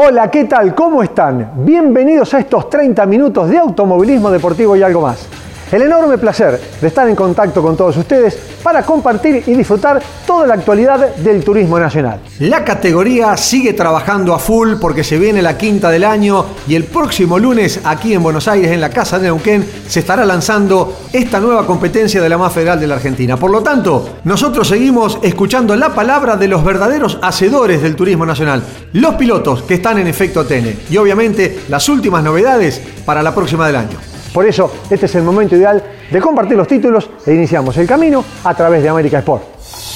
Hola, 0.00 0.30
¿qué 0.30 0.44
tal? 0.44 0.76
¿Cómo 0.76 1.02
están? 1.02 1.54
Bienvenidos 1.56 2.32
a 2.32 2.38
estos 2.38 2.70
30 2.70 3.04
minutos 3.06 3.50
de 3.50 3.58
automovilismo 3.58 4.30
deportivo 4.30 4.76
y 4.76 4.82
algo 4.84 5.00
más. 5.00 5.26
El 5.72 5.82
enorme 5.82 6.16
placer 6.18 6.60
de 6.80 6.86
estar 6.86 7.08
en 7.08 7.16
contacto 7.16 7.60
con 7.60 7.76
todos 7.76 7.96
ustedes 7.96 8.57
para 8.68 8.82
compartir 8.82 9.44
y 9.46 9.54
disfrutar 9.54 9.98
toda 10.26 10.46
la 10.46 10.52
actualidad 10.52 11.16
del 11.16 11.42
turismo 11.42 11.80
nacional. 11.80 12.20
La 12.40 12.62
categoría 12.66 13.34
sigue 13.38 13.72
trabajando 13.72 14.34
a 14.34 14.38
full 14.38 14.74
porque 14.78 15.02
se 15.02 15.18
viene 15.18 15.40
la 15.40 15.56
quinta 15.56 15.88
del 15.88 16.04
año 16.04 16.44
y 16.66 16.74
el 16.74 16.84
próximo 16.84 17.38
lunes 17.38 17.80
aquí 17.82 18.12
en 18.12 18.22
Buenos 18.22 18.46
Aires, 18.46 18.70
en 18.70 18.82
la 18.82 18.90
Casa 18.90 19.18
de 19.18 19.28
Neuquén, 19.28 19.66
se 19.86 20.00
estará 20.00 20.26
lanzando 20.26 20.98
esta 21.10 21.40
nueva 21.40 21.64
competencia 21.64 22.20
de 22.20 22.28
la 22.28 22.36
más 22.36 22.52
federal 22.52 22.78
de 22.78 22.88
la 22.88 22.96
Argentina. 22.96 23.38
Por 23.38 23.50
lo 23.50 23.62
tanto, 23.62 24.18
nosotros 24.24 24.68
seguimos 24.68 25.18
escuchando 25.22 25.74
la 25.74 25.94
palabra 25.94 26.36
de 26.36 26.48
los 26.48 26.62
verdaderos 26.62 27.18
hacedores 27.22 27.80
del 27.80 27.96
turismo 27.96 28.26
nacional, 28.26 28.62
los 28.92 29.14
pilotos 29.14 29.62
que 29.62 29.76
están 29.76 29.96
en 29.96 30.08
efecto 30.08 30.44
TN 30.44 30.78
y 30.90 30.98
obviamente 30.98 31.60
las 31.70 31.88
últimas 31.88 32.22
novedades 32.22 32.82
para 33.06 33.22
la 33.22 33.34
próxima 33.34 33.66
del 33.66 33.76
año. 33.76 33.96
Por 34.34 34.44
eso, 34.44 34.70
este 34.90 35.06
es 35.06 35.14
el 35.14 35.22
momento 35.22 35.56
ideal 35.56 35.82
de 36.10 36.20
compartir 36.20 36.56
los 36.56 36.66
títulos 36.66 37.08
e 37.26 37.34
iniciamos 37.34 37.76
el 37.76 37.86
camino 37.86 38.24
a 38.44 38.54
través 38.54 38.82
de 38.82 38.88
América 38.88 39.18
Sport. 39.18 39.42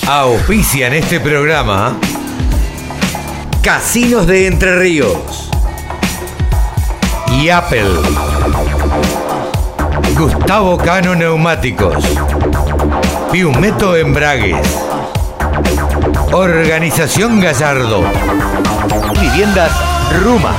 Auspician 0.09 0.93
este 0.93 1.21
programa 1.21 1.97
Casinos 3.63 4.27
de 4.27 4.47
Entre 4.47 4.77
Ríos 4.77 5.51
y 7.31 7.49
Apple. 7.49 7.89
Gustavo 10.19 10.77
Cano 10.77 11.15
Neumáticos. 11.15 12.05
Piumeto 13.31 13.97
Embragues. 13.97 14.59
Organización 16.33 17.41
Gallardo. 17.41 18.03
Viviendas 19.21 19.73
Ruma. 20.23 20.53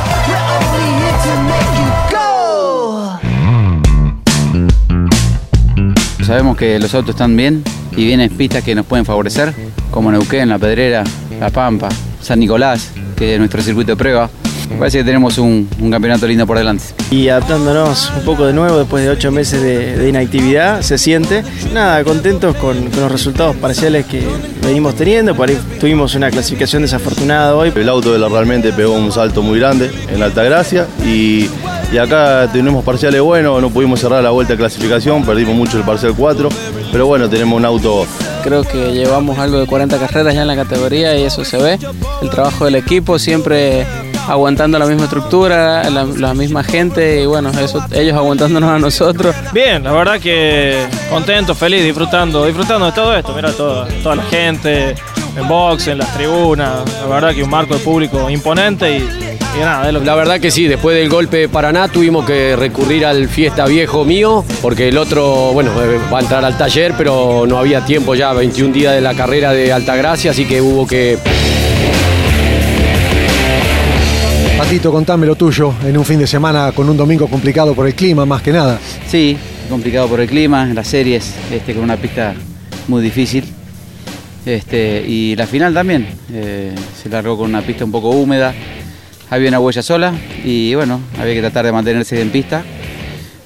Sabemos 6.34 6.58
que 6.58 6.80
los 6.80 6.92
autos 6.96 7.12
están 7.12 7.38
bien 7.38 7.64
y 7.96 8.06
vienen 8.06 8.28
pistas 8.32 8.64
que 8.64 8.74
nos 8.74 8.88
pueden 8.88 9.06
favorecer, 9.06 9.54
como 9.92 10.12
Neuquén, 10.12 10.50
La 10.50 10.58
Pedrera, 10.58 11.04
La 11.40 11.52
Pampa, 11.52 11.90
San 12.24 12.40
Nicolás, 12.40 12.90
que 13.16 13.34
es 13.34 13.40
nuestro 13.40 13.62
circuito 13.62 13.92
de 13.92 13.98
prueba. 13.98 14.32
Me 14.68 14.78
parece 14.78 14.98
que 14.98 15.04
tenemos 15.04 15.38
un, 15.38 15.70
un 15.80 15.92
campeonato 15.92 16.26
lindo 16.26 16.48
por 16.48 16.58
delante. 16.58 16.86
y 17.12 17.28
adaptándonos 17.30 18.12
un 18.18 18.24
poco 18.24 18.48
de 18.48 18.54
nuevo 18.54 18.80
después 18.80 19.04
de 19.04 19.12
ocho 19.12 19.32
meses 19.32 19.62
de, 19.62 19.96
de 19.96 20.10
inactividad, 20.10 20.82
se 20.82 20.98
siente. 20.98 21.44
Nada, 21.72 22.04
contentos 22.04 22.56
con, 22.56 22.90
con 22.90 23.02
los 23.02 23.12
resultados 23.12 23.56
parciales 23.58 24.08
que 24.08 24.28
venimos 24.64 24.96
teniendo. 24.96 25.36
Por 25.36 25.50
ahí 25.50 25.60
tuvimos 25.80 26.16
una 26.16 26.32
clasificación 26.32 26.82
desafortunada 26.82 27.56
hoy. 27.56 27.72
El 27.76 27.90
auto 27.90 28.12
de 28.12 28.18
la 28.18 28.28
realmente 28.28 28.74
pegó 28.74 28.94
un 28.96 29.12
salto 29.12 29.44
muy 29.44 29.60
grande 29.60 29.92
en 30.12 30.20
la 30.20 30.26
Altagracia 30.26 30.88
y, 31.06 31.48
y 31.94 31.98
acá 32.00 32.50
tenemos 32.52 32.84
parciales 32.84 33.22
buenos, 33.22 33.62
no 33.62 33.70
pudimos 33.70 34.00
cerrar 34.00 34.24
la 34.24 34.32
vuelta 34.32 34.54
de 34.54 34.58
clasificación, 34.58 35.24
perdimos 35.24 35.56
mucho 35.56 35.78
el 35.78 35.84
parcial 35.84 36.16
4, 36.18 36.50
pero 36.92 37.06
bueno, 37.06 37.30
tenemos 37.30 37.56
un 37.56 37.66
auto 37.66 38.08
Creo 38.44 38.64
que 38.64 38.92
llevamos 38.92 39.38
algo 39.38 39.60
de 39.60 39.68
40 39.68 40.00
carreras 40.00 40.34
ya 40.34 40.42
en 40.42 40.48
la 40.48 40.56
categoría 40.56 41.16
y 41.16 41.24
eso 41.24 41.46
se 41.46 41.58
ve. 41.58 41.80
El 42.22 42.30
trabajo 42.30 42.66
del 42.66 42.76
equipo 42.76 43.18
siempre 43.18 43.86
aguantando 44.28 44.78
la 44.80 44.86
misma 44.86 45.04
estructura, 45.04 45.90
la, 45.90 46.04
la 46.04 46.34
misma 46.34 46.64
gente 46.64 47.22
y 47.22 47.26
bueno, 47.26 47.52
eso, 47.52 47.86
ellos 47.92 48.18
aguantándonos 48.18 48.70
a 48.70 48.80
nosotros. 48.80 49.34
Bien, 49.54 49.84
la 49.84 49.94
verdad 49.94 50.20
que 50.20 50.86
contento, 51.10 51.56
feliz, 51.56 51.84
disfrutando, 51.84 52.46
disfrutando 52.46 52.88
de 52.88 52.92
todo 52.92 53.16
esto. 53.16 53.34
Mira, 53.34 53.52
toda, 53.54 53.88
toda 54.02 54.16
la 54.16 54.24
gente 54.24 54.96
en 55.38 55.48
box, 55.48 55.88
en 55.88 56.00
las 56.00 56.14
tribunas. 56.14 56.84
La 57.02 57.08
verdad 57.08 57.34
que 57.34 57.44
un 57.44 57.50
marco 57.50 57.76
de 57.76 57.80
público 57.80 58.30
imponente 58.30 58.98
y, 58.98 59.23
y 59.56 59.60
nada, 59.60 59.88
es 59.88 59.94
lo 59.94 60.00
que 60.00 60.06
La 60.06 60.16
verdad 60.16 60.40
que 60.40 60.52
sí, 60.52 60.68
después 60.68 60.96
del 60.96 61.10
golpe 61.10 61.38
de 61.38 61.50
Paraná 61.50 61.88
tuvimos 61.88 62.26
que 62.26 62.56
recurrir 62.56 63.06
al 63.06 63.28
fiesta 63.28 63.66
viejo 63.66 64.06
mío, 64.06 64.44
porque 64.62 64.90
el 64.90 64.98
otro, 64.98 65.52
bueno, 65.54 65.72
eh, 65.82 66.00
va 66.12 66.20
a 66.20 66.22
entrar 66.22 66.44
al 66.44 66.58
taller, 66.58 66.94
pero 66.98 67.46
no 67.48 67.58
había 67.58 67.86
tiempo 67.86 68.16
ya, 68.16 68.34
21 68.34 68.74
días 68.74 68.94
de 68.94 69.02
la 69.02 69.14
carrera 69.14 69.52
de 69.52 69.72
Altagracia, 69.72 70.32
así 70.32 70.46
que 70.46 70.62
hubo 70.62 70.88
que 70.88 71.18
Patito, 74.58 74.92
contame 74.92 75.26
lo 75.26 75.36
tuyo 75.36 75.74
en 75.84 75.98
un 75.98 76.06
fin 76.06 76.20
de 76.20 76.28
semana 76.28 76.72
con 76.72 76.88
un 76.88 76.96
domingo 76.96 77.28
complicado 77.28 77.74
por 77.74 77.88
el 77.88 77.96
clima, 77.96 78.26
más 78.26 78.42
que 78.42 78.52
nada. 78.52 78.80
Sí, 79.08 79.38
complicado 79.70 80.08
por 80.08 80.22
el 80.22 80.28
clima, 80.28 80.66
las 80.68 80.88
series, 80.88 81.34
este, 81.52 81.74
con 81.74 81.84
una 81.84 81.98
pista 81.98 82.34
muy 82.88 83.02
difícil. 83.02 83.44
Este, 84.46 85.04
y 85.08 85.36
la 85.36 85.48
final 85.48 85.74
también, 85.74 86.08
eh, 86.32 86.74
se 87.02 87.10
largó 87.10 87.38
con 87.38 87.50
una 87.50 87.62
pista 87.62 87.84
un 87.84 87.92
poco 87.92 88.10
húmeda, 88.10 88.54
había 89.34 89.50
una 89.50 89.60
huella 89.60 89.82
sola 89.82 90.14
y 90.44 90.76
bueno, 90.76 91.00
había 91.20 91.34
que 91.34 91.42
tratar 91.42 91.66
de 91.66 91.72
mantenerse 91.72 92.22
en 92.22 92.30
pista. 92.30 92.64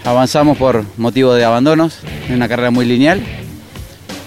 Avanzamos 0.04 0.58
por 0.58 0.84
motivo 0.98 1.34
de 1.34 1.46
abandonos, 1.46 2.00
en 2.28 2.36
una 2.36 2.50
carrera 2.50 2.72
muy 2.72 2.84
lineal, 2.84 3.22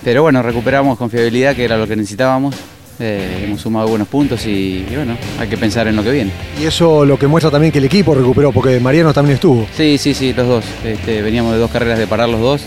pero 0.03 0.23
bueno, 0.23 0.43
recuperamos 0.43 0.97
confiabilidad 0.97 1.55
que 1.55 1.65
era 1.65 1.77
lo 1.77 1.87
que 1.87 1.97
necesitábamos. 1.97 2.55
Eh, 2.99 3.45
hemos 3.45 3.61
sumado 3.61 3.89
buenos 3.89 4.09
puntos 4.09 4.47
y, 4.47 4.87
y 4.91 4.95
bueno, 4.95 5.17
hay 5.39 5.49
que 5.49 5.59
pensar 5.59 5.87
en 5.87 5.97
lo 5.97 6.03
que 6.03 6.11
viene. 6.11 6.31
Y 6.61 6.65
eso 6.65 7.05
lo 7.05 7.19
que 7.19 7.27
muestra 7.27 7.51
también 7.51 7.73
que 7.73 7.79
el 7.79 7.85
equipo 7.85 8.15
recuperó, 8.15 8.53
porque 8.53 8.81
Mariano 8.81 9.13
también 9.13 9.35
estuvo. 9.35 9.67
Sí, 9.75 9.99
sí, 9.99 10.15
sí, 10.15 10.33
los 10.33 10.47
dos. 10.49 10.65
Este, 10.83 11.21
veníamos 11.21 11.53
de 11.53 11.59
dos 11.59 11.71
carreras 11.71 11.99
de 11.99 12.07
parar 12.07 12.29
los 12.31 12.41
dos. 12.41 12.63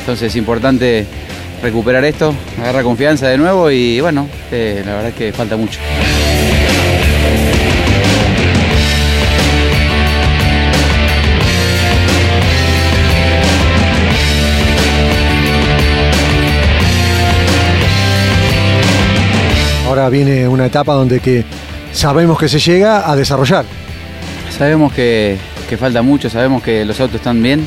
Entonces 0.00 0.28
es 0.28 0.36
importante 0.36 1.06
recuperar 1.62 2.04
esto, 2.04 2.34
agarrar 2.58 2.84
confianza 2.84 3.28
de 3.28 3.36
nuevo 3.36 3.70
y 3.70 4.00
bueno, 4.00 4.28
eh, 4.50 4.82
la 4.84 4.92
verdad 4.92 5.08
es 5.08 5.14
que 5.14 5.32
falta 5.32 5.56
mucho. 5.56 5.78
Ahora 19.94 20.08
viene 20.08 20.48
una 20.48 20.66
etapa 20.66 20.92
donde 20.92 21.20
que 21.20 21.44
sabemos 21.92 22.36
que 22.36 22.48
se 22.48 22.58
llega 22.58 23.08
a 23.08 23.14
desarrollar. 23.14 23.64
Sabemos 24.50 24.92
que, 24.92 25.38
que 25.68 25.76
falta 25.76 26.02
mucho, 26.02 26.28
sabemos 26.28 26.64
que 26.64 26.84
los 26.84 26.98
autos 26.98 27.18
están 27.18 27.40
bien 27.40 27.64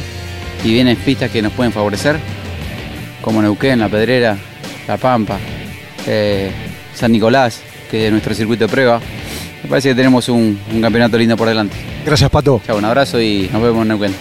y 0.62 0.74
vienen 0.74 0.98
pistas 0.98 1.32
que 1.32 1.42
nos 1.42 1.54
pueden 1.54 1.72
favorecer, 1.72 2.20
como 3.22 3.42
Neuquén, 3.42 3.80
La 3.80 3.88
Pedrera, 3.88 4.36
La 4.90 4.98
Pampa, 4.98 5.38
eh, 6.06 6.52
San 6.94 7.14
Nicolás, 7.14 7.62
que 7.90 8.08
es 8.08 8.12
nuestro 8.12 8.36
circuito 8.36 8.66
de 8.66 8.74
prueba. 8.74 9.00
Me 9.64 9.70
parece 9.70 9.88
que 9.88 9.96
tenemos 9.96 10.28
un, 10.28 10.60
un 10.74 10.82
campeonato 10.82 11.18
lindo 11.18 11.38
por 11.38 11.48
delante. 11.48 11.78
Gracias, 12.06 12.30
Pato. 12.30 12.62
Chao, 12.68 12.78
un 12.78 12.84
abrazo 12.84 13.22
y 13.22 13.50
nos 13.54 13.62
vemos 13.62 13.84
en 13.84 13.88
Neuquén. 13.88 14.16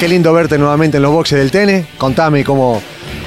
Qué 0.00 0.08
lindo 0.08 0.32
verte 0.32 0.58
nuevamente 0.58 0.96
en 0.96 1.04
los 1.04 1.12
boxes 1.12 1.38
del 1.38 1.52
TN. 1.52 1.86
Contame 1.96 2.42
cómo, 2.42 2.82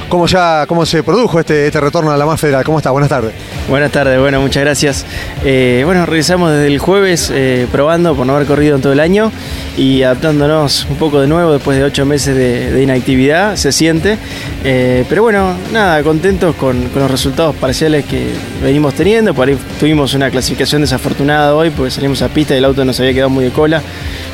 cómo 0.10 0.28
ya 0.28 0.66
cómo 0.68 0.86
se 0.86 1.04
produjo 1.04 1.40
este, 1.40 1.68
este 1.68 1.80
retorno 1.80 2.12
a 2.12 2.18
la 2.18 2.26
más 2.26 2.40
federal. 2.40 2.64
¿Cómo 2.64 2.80
estás? 2.80 2.92
Buenas 2.92 3.10
tardes. 3.10 3.34
Buenas 3.70 3.92
tardes, 3.92 4.20
bueno, 4.20 4.40
muchas 4.42 4.64
gracias. 4.64 5.06
Eh, 5.44 5.82
bueno, 5.86 6.06
regresamos 6.06 6.52
desde 6.52 6.68
el 6.68 6.80
jueves 6.80 7.32
eh, 7.34 7.68
probando 7.72 8.16
por 8.16 8.26
no 8.26 8.36
haber 8.36 8.48
corrido 8.48 8.76
en 8.76 8.82
todo 8.82 8.94
el 8.94 9.00
año 9.00 9.32
y 9.76 10.04
adaptándonos 10.04 10.88
un 10.90 10.96
poco 10.96 11.20
de 11.20 11.28
nuevo 11.28 11.52
después 11.54 11.78
de 11.78 11.84
ocho 11.84 12.06
meses 12.06 12.36
de, 12.36 12.82
inactividad, 12.82 13.56
se 13.56 13.72
siente. 13.72 14.18
Eh, 14.64 15.06
pero 15.10 15.24
bueno, 15.24 15.54
nada, 15.74 16.02
contentos 16.04 16.56
con, 16.56 16.90
con 16.90 17.02
los 17.02 17.12
resultados 17.12 17.56
parciales 17.56 18.06
que 18.06 18.32
venimos 18.64 18.94
teniendo. 18.94 19.34
Por 19.34 19.50
ahí 19.50 19.58
tuvimos 19.80 20.14
una 20.14 20.30
clasificación 20.30 20.82
desafortunada 20.82 21.54
hoy 21.54 21.70
porque 21.70 21.92
salimos 21.92 22.22
a 22.22 22.30
pista 22.30 22.54
y 22.56 22.58
el 22.58 22.66
auto 22.66 22.86
nos 22.86 23.00
había 23.00 23.14
quedado 23.14 23.30
muy 23.30 23.46
de 23.46 23.52
cola. 23.52 23.82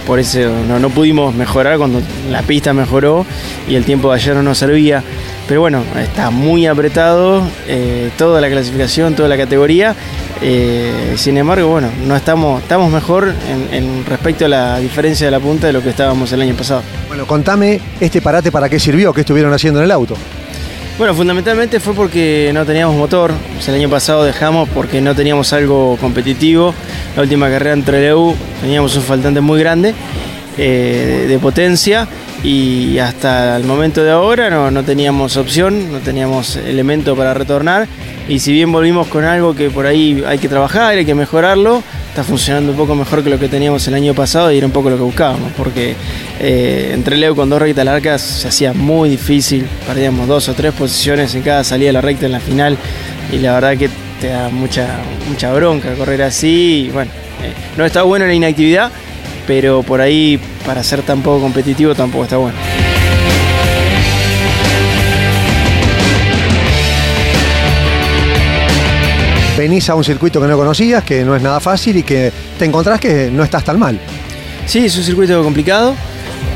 Por 0.05 0.19
eso 0.19 0.39
no, 0.67 0.79
no 0.79 0.89
pudimos 0.89 1.33
mejorar 1.33 1.77
cuando 1.77 2.01
la 2.29 2.41
pista 2.41 2.73
mejoró 2.73 3.25
y 3.67 3.75
el 3.75 3.85
tiempo 3.85 4.09
de 4.09 4.15
ayer 4.15 4.35
no 4.35 4.43
nos 4.43 4.57
servía. 4.57 5.03
Pero 5.47 5.61
bueno, 5.61 5.83
está 6.01 6.29
muy 6.29 6.65
apretado 6.67 7.43
eh, 7.67 8.11
toda 8.17 8.39
la 8.39 8.49
clasificación, 8.49 9.15
toda 9.15 9.27
la 9.27 9.37
categoría. 9.37 9.95
Eh, 10.41 11.13
sin 11.17 11.37
embargo, 11.37 11.67
bueno, 11.67 11.89
no 12.05 12.15
estamos, 12.15 12.61
estamos 12.61 12.91
mejor 12.91 13.33
en, 13.49 13.73
en 13.73 14.05
respecto 14.05 14.45
a 14.45 14.47
la 14.47 14.79
diferencia 14.79 15.27
de 15.27 15.31
la 15.31 15.39
punta 15.39 15.67
de 15.67 15.73
lo 15.73 15.81
que 15.81 15.89
estábamos 15.89 16.31
el 16.31 16.41
año 16.41 16.55
pasado. 16.55 16.81
Bueno, 17.07 17.27
contame 17.27 17.79
este 17.99 18.21
parate 18.21 18.51
para 18.51 18.69
qué 18.69 18.79
sirvió, 18.79 19.13
qué 19.13 19.21
estuvieron 19.21 19.53
haciendo 19.53 19.79
en 19.79 19.85
el 19.85 19.91
auto. 19.91 20.15
Bueno, 20.97 21.15
fundamentalmente 21.15 21.79
fue 21.79 21.95
porque 21.95 22.51
no 22.53 22.65
teníamos 22.65 22.95
motor. 22.95 23.31
el 23.67 23.73
año 23.73 23.89
pasado 23.89 24.23
dejamos 24.23 24.69
porque 24.69 25.01
no 25.01 25.15
teníamos 25.15 25.51
algo 25.51 25.97
competitivo. 25.99 26.73
La 27.15 27.23
última 27.23 27.49
carrera 27.49 27.73
entre 27.73 27.97
Trelew 27.97 28.35
teníamos 28.61 28.95
un 28.95 29.01
faltante 29.01 29.41
muy 29.41 29.59
grande 29.59 29.95
eh, 30.55 31.25
de 31.27 31.39
potencia 31.39 32.07
y 32.43 32.99
hasta 32.99 33.55
el 33.55 33.63
momento 33.63 34.03
de 34.03 34.11
ahora 34.11 34.49
no, 34.49 34.69
no, 34.69 34.83
teníamos 34.83 35.37
opción, 35.37 35.91
no 35.91 35.99
teníamos 35.99 36.57
elemento 36.57 37.15
para 37.15 37.33
retornar. 37.33 37.87
Y 38.27 38.39
si 38.39 38.51
bien 38.51 38.71
volvimos 38.71 39.07
con 39.07 39.23
algo 39.23 39.55
que 39.55 39.69
por 39.69 39.85
ahí 39.85 40.23
hay 40.25 40.39
que 40.39 40.49
trabajar, 40.49 40.97
hay 40.97 41.05
que 41.05 41.15
mejorarlo, 41.15 41.81
está 42.09 42.23
funcionando 42.23 42.71
un 42.71 42.77
poco 42.77 42.95
mejor 42.95 43.23
que 43.23 43.29
lo 43.29 43.39
que 43.39 43.47
teníamos 43.47 43.87
el 43.87 43.93
año 43.95 44.13
pasado 44.13 44.51
y 44.51 44.57
era 44.57 44.65
un 44.65 44.71
poco 44.71 44.89
lo 44.89 44.97
que 44.97 45.03
buscábamos, 45.03 45.51
porque 45.57 45.95
eh, 46.39 46.91
entre 46.93 47.17
Leo 47.17 47.35
con 47.35 47.49
dos 47.49 47.61
rectas 47.61 47.85
largas 47.85 48.21
se 48.21 48.47
hacía 48.47 48.73
muy 48.73 49.09
difícil, 49.09 49.65
perdíamos 49.87 50.27
dos 50.27 50.47
o 50.49 50.53
tres 50.53 50.73
posiciones 50.73 51.33
en 51.35 51.41
cada 51.41 51.63
salida 51.63 51.87
de 51.87 51.93
la 51.93 52.01
recta 52.01 52.25
en 52.25 52.33
la 52.33 52.39
final 52.39 52.77
y 53.31 53.37
la 53.39 53.53
verdad 53.53 53.77
que 53.77 53.89
te 54.21 54.27
da 54.27 54.49
mucha, 54.49 54.87
mucha 55.27 55.51
bronca 55.53 55.93
correr 55.95 56.21
así 56.21 56.85
y 56.87 56.89
bueno, 56.91 57.11
eh, 57.43 57.53
no 57.77 57.85
está 57.85 58.03
bueno 58.03 58.25
la 58.25 58.33
inactividad, 58.33 58.91
pero 59.45 59.83
por 59.83 60.01
ahí 60.01 60.39
para 60.65 60.83
ser 60.83 61.01
tan 61.01 61.21
poco 61.21 61.41
competitivo 61.41 61.95
tampoco 61.95 62.23
está 62.23 62.37
bueno. 62.37 62.57
venís 69.57 69.89
a 69.89 69.95
un 69.95 70.03
circuito 70.03 70.41
que 70.41 70.47
no 70.47 70.57
conocías, 70.57 71.03
que 71.03 71.23
no 71.23 71.35
es 71.35 71.41
nada 71.41 71.59
fácil 71.59 71.95
y 71.97 72.03
que 72.03 72.31
te 72.57 72.65
encontrás 72.65 72.99
que 72.99 73.29
no 73.31 73.43
estás 73.43 73.63
tan 73.63 73.79
mal. 73.79 73.97
Sí, 74.65 74.85
es 74.85 74.97
un 74.97 75.03
circuito 75.03 75.41
complicado. 75.43 75.95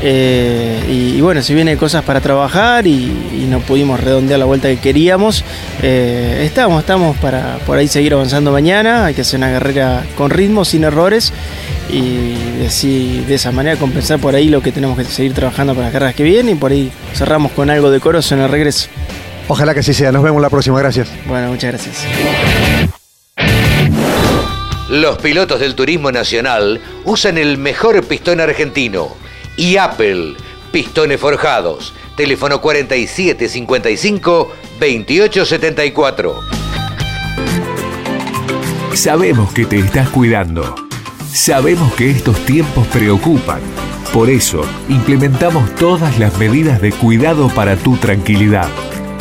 Eh, 0.02 1.14
y, 1.16 1.20
bueno, 1.20 1.42
si 1.42 1.54
viene 1.54 1.76
cosas 1.76 2.04
para 2.04 2.20
trabajar 2.20 2.86
y, 2.86 3.46
no 3.48 3.60
pudimos 3.60 3.98
redondear 3.98 4.38
la 4.38 4.44
vuelta 4.44 4.68
que 4.68 4.76
queríamos, 4.76 5.42
eh, 5.82 6.42
estamos, 6.44 6.80
estamos 6.80 7.16
para 7.16 7.56
por 7.64 7.78
ahí 7.78 7.88
seguir 7.88 8.12
avanzando 8.12 8.52
mañana. 8.52 9.06
Hay 9.06 9.14
que 9.14 9.22
hacer 9.22 9.38
una 9.38 9.50
carrera 9.50 10.04
con 10.14 10.30
ritmo, 10.30 10.66
sin 10.66 10.84
errores 10.84 11.32
y 11.90 12.64
así 12.66 13.24
de 13.26 13.34
esa 13.34 13.50
manera 13.52 13.78
compensar 13.78 14.18
por 14.18 14.34
ahí 14.34 14.48
lo 14.48 14.60
que 14.62 14.72
tenemos 14.72 14.96
que 14.96 15.04
seguir 15.04 15.32
trabajando 15.32 15.74
para 15.74 15.86
las 15.86 15.92
carreras 15.92 16.14
que 16.14 16.22
vienen 16.22 16.56
y 16.56 16.58
por 16.58 16.72
ahí 16.72 16.92
cerramos 17.14 17.52
con 17.52 17.70
algo 17.70 17.90
decoroso 17.90 18.34
en 18.34 18.42
el 18.42 18.48
regreso. 18.48 18.88
Ojalá 19.48 19.74
que 19.74 19.80
así 19.80 19.94
sea. 19.94 20.12
Nos 20.12 20.22
vemos 20.22 20.40
la 20.42 20.50
próxima. 20.50 20.78
Gracias. 20.78 21.08
Bueno, 21.26 21.48
muchas 21.48 21.72
gracias. 21.72 22.04
Los 24.90 25.18
pilotos 25.18 25.60
del 25.60 25.74
turismo 25.74 26.12
nacional 26.12 26.80
usan 27.04 27.36
el 27.38 27.58
mejor 27.58 28.04
pistón 28.06 28.40
argentino 28.40 29.08
y 29.56 29.76
Apple, 29.76 30.34
pistones 30.72 31.20
forjados. 31.20 31.92
Teléfono 32.16 32.60
4755 32.60 34.52
2874. 34.80 36.40
Sabemos 38.94 39.52
que 39.52 39.66
te 39.66 39.78
estás 39.78 40.08
cuidando. 40.08 40.87
Sabemos 41.38 41.94
que 41.94 42.10
estos 42.10 42.36
tiempos 42.44 42.84
preocupan. 42.88 43.60
Por 44.12 44.28
eso, 44.28 44.60
implementamos 44.88 45.72
todas 45.76 46.18
las 46.18 46.36
medidas 46.36 46.80
de 46.80 46.90
cuidado 46.90 47.48
para 47.48 47.76
tu 47.76 47.96
tranquilidad. 47.96 48.68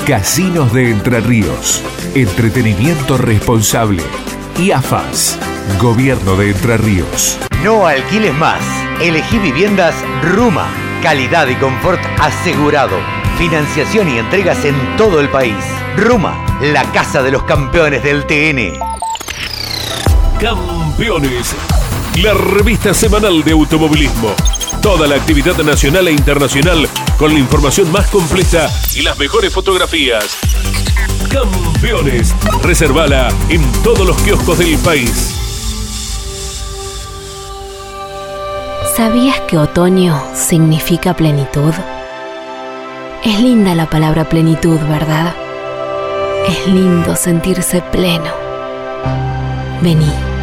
Casinos 0.07 0.73
de 0.73 0.89
Entre 0.89 1.21
Ríos. 1.21 1.83
Entretenimiento 2.15 3.19
responsable. 3.19 4.01
Y 4.57 4.71
AFAS. 4.71 5.37
Gobierno 5.79 6.35
de 6.35 6.49
Entre 6.49 6.77
Ríos. 6.77 7.37
No 7.63 7.85
alquiles 7.85 8.33
más. 8.33 8.61
Elegí 8.99 9.37
viviendas 9.37 9.93
Ruma. 10.23 10.67
Calidad 11.03 11.47
y 11.47 11.55
confort 11.55 12.01
asegurado. 12.19 12.97
Financiación 13.37 14.09
y 14.09 14.17
entregas 14.17 14.65
en 14.65 14.75
todo 14.97 15.21
el 15.21 15.29
país. 15.29 15.63
Ruma, 15.95 16.35
la 16.61 16.83
casa 16.91 17.21
de 17.21 17.31
los 17.31 17.43
campeones 17.43 18.01
del 18.03 18.25
TN. 18.25 18.79
Campeones. 20.41 21.55
La 22.23 22.33
revista 22.33 22.95
semanal 22.95 23.43
de 23.43 23.51
automovilismo. 23.51 24.33
Toda 24.81 25.07
la 25.07 25.15
actividad 25.15 25.55
nacional 25.57 26.07
e 26.07 26.11
internacional 26.11 26.89
con 27.15 27.31
la 27.31 27.39
información 27.39 27.91
más 27.91 28.09
completa 28.09 28.71
y 28.95 29.03
las 29.03 29.19
mejores 29.19 29.53
fotografías. 29.53 30.35
Campeones. 31.29 32.33
Reservala 32.63 33.29
en 33.49 33.61
todos 33.83 34.07
los 34.07 34.19
kioscos 34.23 34.57
del 34.57 34.79
país. 34.79 35.35
¿Sabías 38.95 39.39
que 39.41 39.59
otoño 39.59 40.19
significa 40.33 41.15
plenitud? 41.15 41.73
Es 43.23 43.39
linda 43.39 43.75
la 43.75 43.91
palabra 43.91 44.27
plenitud, 44.27 44.79
¿verdad? 44.89 45.35
Es 46.47 46.65
lindo 46.65 47.15
sentirse 47.15 47.81
pleno. 47.91 48.31
Vení. 49.83 50.36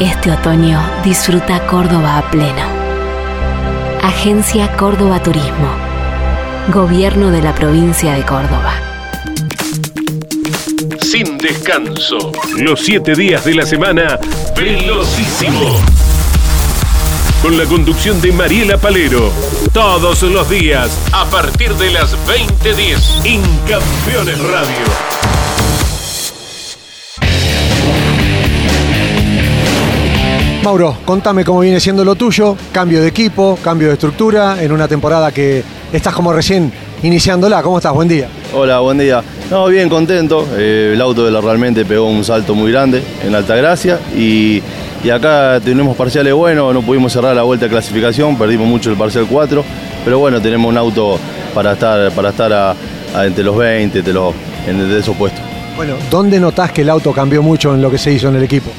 Este 0.00 0.32
otoño 0.32 0.80
disfruta 1.04 1.66
Córdoba 1.66 2.18
a 2.18 2.30
pleno. 2.30 2.66
Agencia 4.02 4.76
Córdoba 4.76 5.22
Turismo. 5.22 5.70
Gobierno 6.72 7.30
de 7.30 7.40
la 7.40 7.54
provincia 7.54 8.14
de 8.14 8.24
Córdoba. 8.24 8.74
Sin 11.00 11.38
descanso. 11.38 12.32
Los 12.58 12.80
siete 12.80 13.14
días 13.14 13.44
de 13.44 13.54
la 13.54 13.64
semana. 13.64 14.18
Velocísimo 14.56 15.80
con 17.44 17.58
la 17.58 17.66
conducción 17.66 18.22
de 18.22 18.32
Mariela 18.32 18.78
Palero. 18.78 19.30
Todos 19.74 20.22
los 20.22 20.48
días, 20.48 20.98
a 21.12 21.26
partir 21.26 21.74
de 21.74 21.90
las 21.90 22.16
20.10, 22.26 23.26
en 23.26 23.42
Campeones 23.68 24.38
Radio. 24.40 25.13
Mauro, 30.64 30.96
contame 31.04 31.44
cómo 31.44 31.60
viene 31.60 31.78
siendo 31.78 32.04
lo 32.04 32.14
tuyo, 32.14 32.56
cambio 32.72 33.02
de 33.02 33.08
equipo, 33.08 33.58
cambio 33.62 33.88
de 33.88 33.94
estructura, 33.94 34.62
en 34.62 34.72
una 34.72 34.88
temporada 34.88 35.30
que 35.30 35.62
estás 35.92 36.14
como 36.14 36.32
recién 36.32 36.72
iniciándola. 37.02 37.62
¿Cómo 37.62 37.76
estás? 37.76 37.92
Buen 37.92 38.08
día. 38.08 38.28
Hola, 38.54 38.80
buen 38.80 38.96
día. 38.96 39.22
No, 39.50 39.66
bien 39.66 39.90
contento. 39.90 40.48
Eh, 40.56 40.92
el 40.94 41.00
auto 41.02 41.24
de 41.26 41.30
la 41.30 41.42
realmente 41.42 41.84
pegó 41.84 42.08
un 42.08 42.24
salto 42.24 42.54
muy 42.54 42.72
grande 42.72 43.02
en 43.22 43.34
Altagracia 43.34 44.00
y 44.16 44.62
y 45.04 45.10
acá 45.10 45.60
tenemos 45.62 45.98
parciales 45.98 46.32
buenos, 46.32 46.72
no 46.72 46.80
pudimos 46.80 47.12
cerrar 47.12 47.36
la 47.36 47.42
vuelta 47.42 47.66
de 47.66 47.70
clasificación, 47.70 48.38
perdimos 48.38 48.66
mucho 48.66 48.90
el 48.90 48.96
parcial 48.96 49.26
4, 49.28 49.62
pero 50.02 50.18
bueno, 50.18 50.40
tenemos 50.40 50.70
un 50.70 50.78
auto 50.78 51.18
para 51.52 51.74
estar, 51.74 52.10
para 52.12 52.30
estar 52.30 52.74
entre 53.22 53.44
los 53.44 53.54
20, 53.54 54.00
de, 54.00 54.12
los, 54.14 54.34
de 54.66 54.98
esos 54.98 55.14
puestos. 55.14 55.42
Bueno, 55.76 55.96
¿dónde 56.10 56.40
notás 56.40 56.72
que 56.72 56.80
el 56.80 56.88
auto 56.88 57.12
cambió 57.12 57.42
mucho 57.42 57.74
en 57.74 57.82
lo 57.82 57.90
que 57.90 57.98
se 57.98 58.12
hizo 58.12 58.30
en 58.30 58.36
el 58.36 58.44
equipo? 58.44 58.70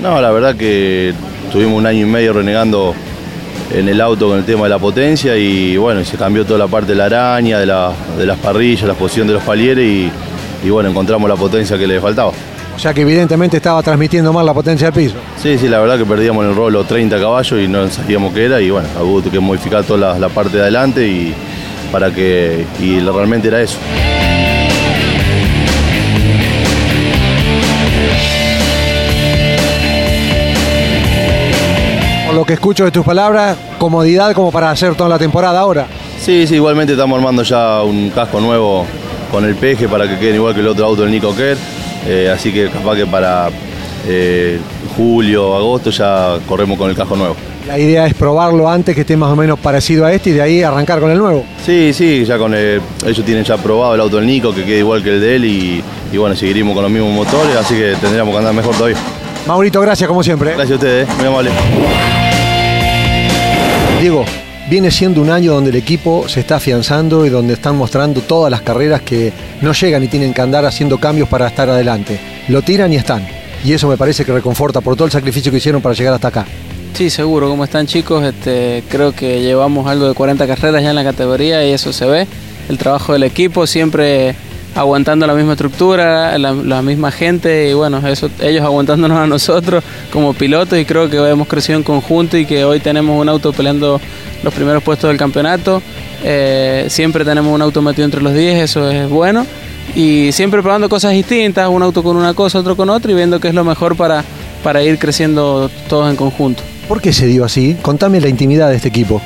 No, 0.00 0.20
la 0.20 0.30
verdad 0.30 0.54
que 0.56 1.14
tuvimos 1.50 1.78
un 1.78 1.86
año 1.86 2.06
y 2.06 2.08
medio 2.08 2.32
renegando 2.32 2.94
en 3.72 3.88
el 3.88 4.00
auto 4.00 4.28
con 4.28 4.38
el 4.38 4.44
tema 4.44 4.64
de 4.64 4.70
la 4.70 4.78
potencia 4.78 5.36
y 5.36 5.76
bueno, 5.76 6.04
se 6.04 6.16
cambió 6.16 6.44
toda 6.44 6.58
la 6.58 6.68
parte 6.68 6.92
de 6.92 6.96
la 6.96 7.06
araña, 7.06 7.58
de, 7.58 7.66
las 7.66 8.38
parrillas, 8.38 8.86
la 8.86 8.94
posición 8.94 9.26
de 9.26 9.34
los 9.34 9.42
palieres 9.42 9.84
y, 9.84 10.10
y 10.64 10.70
bueno, 10.70 10.90
encontramos 10.90 11.28
la 11.28 11.36
potencia 11.36 11.78
que 11.78 11.86
le 11.86 12.00
faltaba. 12.00 12.32
O 12.76 12.78
sea 12.78 12.92
que 12.92 13.00
evidentemente 13.00 13.56
estaba 13.56 13.82
transmitiendo 13.82 14.34
mal 14.34 14.44
la 14.44 14.52
potencia 14.52 14.90
del 14.90 15.02
piso. 15.02 15.16
Sí, 15.38 15.56
sí, 15.56 15.66
la 15.66 15.80
verdad 15.80 15.96
que 15.96 16.04
perdíamos 16.04 16.44
en 16.44 16.50
el 16.50 16.56
rolo 16.56 16.84
30 16.84 17.18
caballos 17.18 17.58
y 17.58 17.66
no 17.66 17.88
sabíamos 17.88 18.34
qué 18.34 18.44
era 18.44 18.60
y 18.60 18.68
bueno, 18.68 18.86
hubo 19.02 19.22
que 19.22 19.40
modificar 19.40 19.82
toda 19.84 20.18
la, 20.18 20.28
parte 20.28 20.58
de 20.58 20.62
adelante 20.62 21.08
y 21.08 21.34
para 21.90 22.12
que 22.12 22.66
y 22.78 23.00
realmente 23.00 23.48
era 23.48 23.62
eso. 23.62 23.78
Lo 32.36 32.44
que 32.44 32.52
escucho 32.52 32.84
de 32.84 32.90
tus 32.90 33.02
palabras, 33.02 33.56
comodidad 33.78 34.34
como 34.34 34.52
para 34.52 34.70
hacer 34.70 34.94
toda 34.94 35.08
la 35.08 35.18
temporada 35.18 35.58
ahora. 35.58 35.86
Sí, 36.20 36.46
sí, 36.46 36.56
igualmente 36.56 36.92
estamos 36.92 37.16
armando 37.16 37.42
ya 37.42 37.82
un 37.82 38.10
casco 38.10 38.40
nuevo 38.40 38.84
con 39.32 39.46
el 39.46 39.54
peje 39.54 39.88
para 39.88 40.06
que 40.06 40.18
quede 40.18 40.34
igual 40.34 40.52
que 40.52 40.60
el 40.60 40.68
otro 40.68 40.84
auto 40.84 41.00
del 41.00 41.10
Nico 41.12 41.34
Kerr 41.34 41.56
eh, 42.06 42.30
así 42.30 42.52
que 42.52 42.68
capaz 42.68 42.94
que 42.94 43.06
para 43.06 43.48
eh, 44.06 44.60
julio, 44.96 45.56
agosto 45.56 45.88
ya 45.88 46.38
corremos 46.46 46.76
con 46.76 46.90
el 46.90 46.94
casco 46.94 47.16
nuevo. 47.16 47.34
La 47.66 47.78
idea 47.78 48.06
es 48.06 48.12
probarlo 48.12 48.68
antes 48.68 48.94
que 48.94 49.00
esté 49.00 49.16
más 49.16 49.32
o 49.32 49.36
menos 49.36 49.58
parecido 49.58 50.04
a 50.04 50.12
este 50.12 50.28
y 50.30 50.32
de 50.34 50.42
ahí 50.42 50.62
arrancar 50.62 51.00
con 51.00 51.10
el 51.10 51.18
nuevo. 51.18 51.42
Sí, 51.64 51.92
sí, 51.94 52.26
ya 52.26 52.36
con 52.36 52.54
ellos 52.54 53.24
tienen 53.24 53.44
ya 53.44 53.56
probado 53.56 53.94
el 53.94 54.00
auto 54.02 54.16
del 54.16 54.26
Nico 54.26 54.54
que 54.54 54.62
queda 54.62 54.78
igual 54.78 55.02
que 55.02 55.14
el 55.14 55.20
de 55.22 55.36
él 55.36 55.44
y, 55.46 55.82
bueno, 56.18 56.36
seguiríamos 56.36 56.74
con 56.74 56.82
los 56.82 56.92
mismos 56.92 57.12
motores, 57.12 57.56
así 57.56 57.74
que 57.74 57.94
tendríamos 57.98 58.32
que 58.32 58.38
andar 58.38 58.52
mejor 58.52 58.74
todavía. 58.76 58.98
Maurito, 59.46 59.80
gracias 59.80 60.06
como 60.06 60.22
siempre. 60.22 60.52
Gracias 60.52 60.72
a 60.72 60.74
ustedes, 60.74 61.08
muy 61.16 61.26
amable. 61.26 61.50
Diego, 64.00 64.26
viene 64.68 64.90
siendo 64.90 65.22
un 65.22 65.30
año 65.30 65.54
donde 65.54 65.70
el 65.70 65.76
equipo 65.76 66.28
se 66.28 66.40
está 66.40 66.56
afianzando 66.56 67.24
y 67.24 67.30
donde 67.30 67.54
están 67.54 67.76
mostrando 67.76 68.20
todas 68.20 68.50
las 68.50 68.60
carreras 68.60 69.00
que 69.00 69.32
no 69.62 69.72
llegan 69.72 70.04
y 70.04 70.08
tienen 70.08 70.34
que 70.34 70.42
andar 70.42 70.66
haciendo 70.66 70.98
cambios 70.98 71.30
para 71.30 71.46
estar 71.46 71.70
adelante. 71.70 72.20
Lo 72.48 72.60
tiran 72.60 72.92
y 72.92 72.96
están. 72.96 73.26
Y 73.64 73.72
eso 73.72 73.88
me 73.88 73.96
parece 73.96 74.26
que 74.26 74.32
reconforta 74.32 74.82
por 74.82 74.96
todo 74.96 75.06
el 75.06 75.12
sacrificio 75.12 75.50
que 75.50 75.58
hicieron 75.58 75.80
para 75.80 75.94
llegar 75.94 76.12
hasta 76.12 76.28
acá. 76.28 76.46
Sí, 76.92 77.08
seguro. 77.08 77.48
¿Cómo 77.48 77.64
están 77.64 77.86
chicos? 77.86 78.22
Este, 78.22 78.84
creo 78.90 79.12
que 79.12 79.40
llevamos 79.40 79.86
algo 79.86 80.08
de 80.08 80.14
40 80.14 80.46
carreras 80.46 80.82
ya 80.82 80.90
en 80.90 80.96
la 80.96 81.04
categoría 81.04 81.66
y 81.66 81.72
eso 81.72 81.92
se 81.92 82.04
ve. 82.04 82.26
el 82.68 82.76
trabajo 82.76 83.14
del 83.14 83.22
equipo, 83.22 83.66
siempre 83.66 84.34
aguantando 84.76 85.26
la 85.26 85.34
misma 85.34 85.52
estructura, 85.52 86.38
la, 86.38 86.82
misma 86.82 87.10
gente 87.10 87.70
y 87.70 87.74
bueno, 87.74 88.06
eso, 88.06 88.28
ellos 88.40 88.62
aguantándonos 88.62 89.18
a 89.18 89.26
nosotros 89.26 89.82
como 90.12 90.34
pilotos 90.34 90.78
y 90.78 90.84
creo 90.84 91.08
que 91.08 91.16
hemos 91.16 91.48
crecido 91.48 91.78
en 91.78 91.82
conjunto 91.82 92.36
y 92.36 92.44
que 92.44 92.64
hoy 92.64 92.78
tenemos 92.80 93.20
un 93.20 93.28
auto 93.28 93.52
peleando 93.52 94.00
los 94.42 94.52
primeros 94.52 94.82
puestos 94.82 95.08
del 95.08 95.16
campeonato. 95.16 95.82
Eh, 96.22 96.86
siempre 96.88 97.24
tenemos 97.24 97.54
un 97.54 97.62
auto 97.62 97.80
metido 97.80 98.04
entre 98.04 98.22
los 98.22 98.34
10, 98.34 98.62
eso 98.62 98.90
es 98.90 99.08
bueno. 99.08 99.46
Y 99.94 100.30
siempre 100.32 100.60
probando 100.60 100.88
cosas 100.88 101.12
distintas, 101.12 101.68
un 101.68 101.82
auto 101.82 102.02
con 102.02 102.16
una 102.16 102.34
cosa, 102.34 102.58
otro 102.58 102.76
con 102.76 102.90
otra 102.90 103.10
y 103.10 103.14
viendo 103.14 103.40
qué 103.40 103.48
es 103.48 103.54
lo 103.54 103.64
mejor 103.64 103.96
para, 103.96 104.24
para 104.62 104.82
ir 104.82 104.98
creciendo 104.98 105.70
todos 105.88 106.10
en 106.10 106.16
conjunto. 106.16 106.62
¿Por 106.86 107.00
qué 107.00 107.12
se 107.12 107.26
dio 107.26 107.44
así? 107.44 107.76
Contame 107.80 108.20
la 108.20 108.28
intimidad 108.28 108.68
de 108.68 108.76
este 108.76 108.88
equipo. 108.88 109.22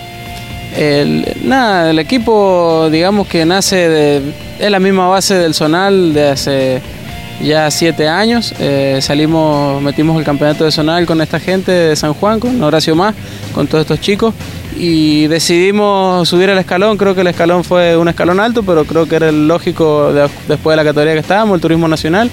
El, 0.76 1.26
nada, 1.42 1.90
el 1.90 1.98
equipo 1.98 2.88
digamos 2.90 3.26
que 3.26 3.44
nace 3.44 3.88
de... 3.88 4.22
Es 4.58 4.70
la 4.70 4.78
misma 4.78 5.08
base 5.08 5.34
del 5.34 5.54
Zonal 5.54 6.12
de 6.12 6.28
hace 6.28 6.82
ya 7.42 7.70
siete 7.70 8.08
años. 8.08 8.54
Eh, 8.58 8.98
salimos, 9.00 9.82
metimos 9.82 10.18
el 10.18 10.24
campeonato 10.24 10.64
de 10.64 10.70
Zonal 10.70 11.06
con 11.06 11.20
esta 11.20 11.40
gente 11.40 11.72
de 11.72 11.96
San 11.96 12.12
Juan, 12.14 12.40
con 12.40 12.62
Horacio 12.62 12.94
Más, 12.94 13.14
con 13.54 13.66
todos 13.66 13.82
estos 13.82 14.00
chicos. 14.00 14.34
Y 14.76 15.26
decidimos 15.26 16.28
subir 16.28 16.50
el 16.50 16.58
escalón. 16.58 16.96
Creo 16.96 17.14
que 17.14 17.22
el 17.22 17.26
escalón 17.26 17.64
fue 17.64 17.96
un 17.96 18.08
escalón 18.08 18.40
alto, 18.40 18.62
pero 18.62 18.84
creo 18.84 19.06
que 19.06 19.16
era 19.16 19.28
el 19.28 19.48
lógico 19.48 20.12
después 20.12 20.72
de 20.72 20.76
la 20.76 20.84
categoría 20.84 21.14
que 21.14 21.20
estábamos, 21.20 21.56
el 21.56 21.60
turismo 21.60 21.88
nacional. 21.88 22.30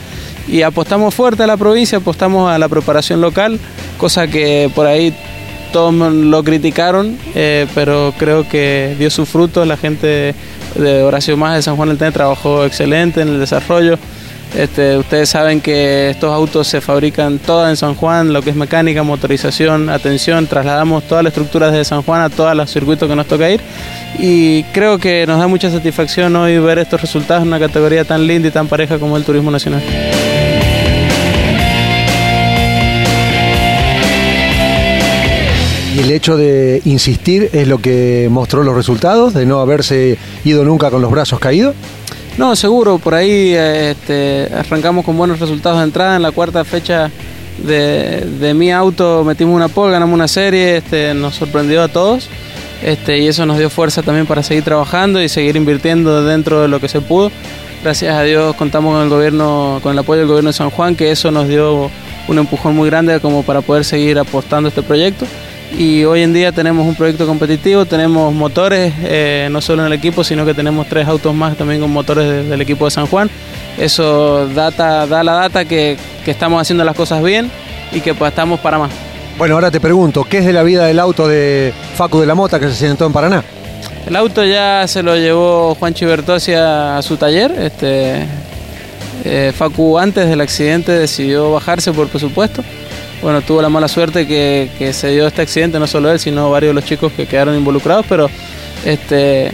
Y 0.47 0.61
apostamos 0.61 1.13
fuerte 1.13 1.43
a 1.43 1.47
la 1.47 1.57
provincia, 1.57 1.97
apostamos 1.97 2.49
a 2.49 2.57
la 2.57 2.69
preparación 2.69 3.19
local, 3.19 3.59
cosa 3.97 4.27
que 4.27 4.71
por 4.73 4.85
ahí 4.85 5.13
todos 5.77 5.93
lo 5.93 6.43
criticaron, 6.43 7.15
eh, 7.35 7.67
pero 7.75 8.11
creo 8.17 8.49
que 8.49 8.95
dio 8.97 9.11
su 9.11 9.27
fruto. 9.27 9.63
La 9.63 9.77
gente 9.77 10.33
de 10.73 11.03
Horacio 11.03 11.37
Más 11.37 11.53
de 11.55 11.61
San 11.61 11.75
Juan 11.75 11.89
del 11.89 11.99
Tene 11.99 12.11
trabajó 12.11 12.65
excelente 12.65 13.21
en 13.21 13.27
el 13.27 13.39
desarrollo. 13.39 13.99
Este, 14.55 14.97
ustedes 14.97 15.29
saben 15.29 15.61
que 15.61 16.09
estos 16.09 16.33
autos 16.33 16.67
se 16.67 16.81
fabrican 16.81 17.37
todas 17.37 17.69
en 17.69 17.77
San 17.77 17.93
Juan, 17.93 18.33
lo 18.33 18.41
que 18.41 18.49
es 18.49 18.55
mecánica, 18.55 19.03
motorización, 19.03 19.91
atención, 19.91 20.47
trasladamos 20.47 21.03
toda 21.03 21.21
la 21.21 21.29
estructura 21.29 21.69
desde 21.69 21.85
San 21.85 22.01
Juan 22.01 22.21
a 22.21 22.31
todos 22.31 22.55
los 22.55 22.71
circuitos 22.71 23.07
que 23.07 23.15
nos 23.15 23.27
toca 23.27 23.47
ir 23.47 23.61
y 24.17 24.63
creo 24.73 24.97
que 24.97 25.27
nos 25.27 25.37
da 25.37 25.47
mucha 25.47 25.69
satisfacción 25.69 26.35
hoy 26.37 26.57
ver 26.57 26.79
estos 26.79 26.99
resultados 26.99 27.43
en 27.43 27.49
una 27.49 27.59
categoría 27.59 28.03
tan 28.03 28.25
linda 28.25 28.47
y 28.47 28.51
tan 28.51 28.67
pareja 28.67 28.97
como 28.97 29.15
el 29.15 29.23
turismo 29.23 29.51
nacional. 29.51 29.83
El 35.97 36.11
hecho 36.11 36.37
de 36.37 36.83
insistir 36.85 37.49
es 37.53 37.67
lo 37.67 37.79
que 37.79 38.27
mostró 38.29 38.61
los 38.61 38.75
resultados, 38.75 39.33
de 39.33 39.47
no 39.47 39.61
haberse 39.61 40.19
ido 40.45 40.63
nunca 40.63 40.91
con 40.91 41.01
los 41.01 41.09
brazos 41.09 41.39
caídos. 41.39 41.73
No, 42.37 42.55
seguro, 42.55 42.99
por 42.99 43.15
ahí 43.15 43.55
este, 43.55 44.47
arrancamos 44.55 45.03
con 45.03 45.17
buenos 45.17 45.39
resultados 45.39 45.79
de 45.79 45.85
entrada. 45.85 46.15
En 46.15 46.21
la 46.21 46.29
cuarta 46.29 46.63
fecha 46.63 47.09
de, 47.65 48.53
mi 48.55 48.71
auto 48.71 49.23
metimos 49.23 49.55
una 49.55 49.69
pole, 49.69 49.93
ganamos 49.93 50.13
una 50.13 50.27
serie, 50.27 50.77
este, 50.77 51.15
nos 51.15 51.33
sorprendió 51.33 51.81
a 51.81 51.87
todos 51.87 52.29
este, 52.83 53.17
y 53.17 53.27
eso 53.27 53.47
nos 53.47 53.57
dio 53.57 53.71
fuerza 53.71 54.03
también 54.03 54.27
para 54.27 54.43
seguir 54.43 54.63
trabajando 54.63 55.19
y 55.19 55.27
seguir 55.29 55.55
invirtiendo 55.55 56.23
dentro 56.23 56.61
de 56.61 56.67
lo 56.67 56.79
que 56.79 56.89
se 56.89 57.01
pudo. 57.01 57.31
Gracias 57.81 58.15
a 58.15 58.21
Dios 58.21 58.55
contamos 58.55 58.93
con 58.93 59.01
el 59.01 59.09
gobierno, 59.09 59.79
con 59.81 59.93
el 59.93 59.97
apoyo 59.97 60.19
del 60.19 60.27
gobierno 60.27 60.51
de 60.51 60.57
San 60.57 60.69
Juan, 60.69 60.95
que 60.95 61.09
eso 61.09 61.31
nos 61.31 61.47
dio 61.47 61.89
un 62.27 62.37
empujón 62.37 62.75
muy 62.75 62.87
grande 62.87 63.19
como 63.19 63.41
para 63.41 63.61
poder 63.61 63.83
seguir 63.83 64.19
apostando 64.19 64.69
este 64.69 64.83
proyecto 64.83 65.25
y 65.75 66.05
hoy 66.05 66.23
en 66.23 66.33
día 66.33 66.51
tenemos 66.51 66.87
un 66.87 66.95
proyecto 66.95 67.27
competitivo, 67.27 67.85
tenemos 67.85 68.33
motores, 68.33 68.93
eh, 69.03 69.49
no 69.51 69.61
solo 69.61 69.81
en 69.81 69.87
el 69.87 69.93
equipo, 69.93 70.23
sino 70.23 70.45
que 70.45 70.53
tenemos 70.53 70.87
tres 70.87 71.07
autos 71.07 71.33
más 71.35 71.57
también 71.57 71.81
con 71.81 71.91
motores 71.91 72.47
del 72.47 72.61
equipo 72.61 72.85
de 72.85 72.91
San 72.91 73.07
Juan. 73.07 73.29
Eso 73.77 74.47
data, 74.47 75.05
da 75.05 75.23
la 75.23 75.33
data 75.33 75.65
que, 75.65 75.97
estamos 76.25 76.61
haciendo 76.61 76.83
las 76.83 76.95
cosas 76.95 77.23
bien 77.23 77.49
y 77.91 78.01
que 78.01 78.13
pues, 78.13 78.29
estamos 78.29 78.59
para 78.59 78.79
más. 78.79 78.91
Bueno, 79.37 79.55
ahora 79.55 79.69
te 79.69 79.79
pregunto, 79.79 80.23
¿qué 80.23 80.39
es 80.39 80.45
de 80.45 80.53
la 80.53 80.63
vida 80.63 80.85
del 80.85 80.99
auto 80.99 81.27
de 81.27 81.73
Facu 81.95 82.19
de 82.19 82.25
la 82.25 82.35
Mota 82.35 82.59
que 82.59 82.67
se 82.69 82.75
sentó 82.75 83.05
en 83.05 83.13
Paraná? 83.13 83.43
El 84.07 84.15
auto 84.15 84.43
ya 84.43 84.87
se 84.87 85.03
lo 85.03 85.15
llevó 85.15 85.75
Juan 85.75 85.93
Chibertosi 85.93 86.53
a, 86.53 86.99
su 87.01 87.17
taller. 87.17 87.51
Este, 87.51 88.25
eh, 89.23 89.53
Facu 89.55 89.99
antes 89.99 90.27
del 90.27 90.41
accidente 90.41 90.91
decidió 90.91 91.51
bajarse 91.51 91.91
por 91.91 92.07
presupuesto 92.07 92.63
bueno, 93.21 93.41
tuvo 93.41 93.61
la 93.61 93.69
mala 93.69 93.87
suerte 93.87 94.27
que, 94.27 94.93
se 94.93 95.11
dio 95.11 95.27
este 95.27 95.41
accidente, 95.41 95.79
no 95.79 95.87
solo 95.87 96.11
él, 96.11 96.19
sino 96.19 96.49
varios 96.51 96.71
de 96.71 96.73
los 96.75 96.85
chicos 96.85 97.11
que 97.13 97.25
quedaron 97.25 97.55
involucrados, 97.55 98.05
pero 98.07 98.29
este 98.85 99.51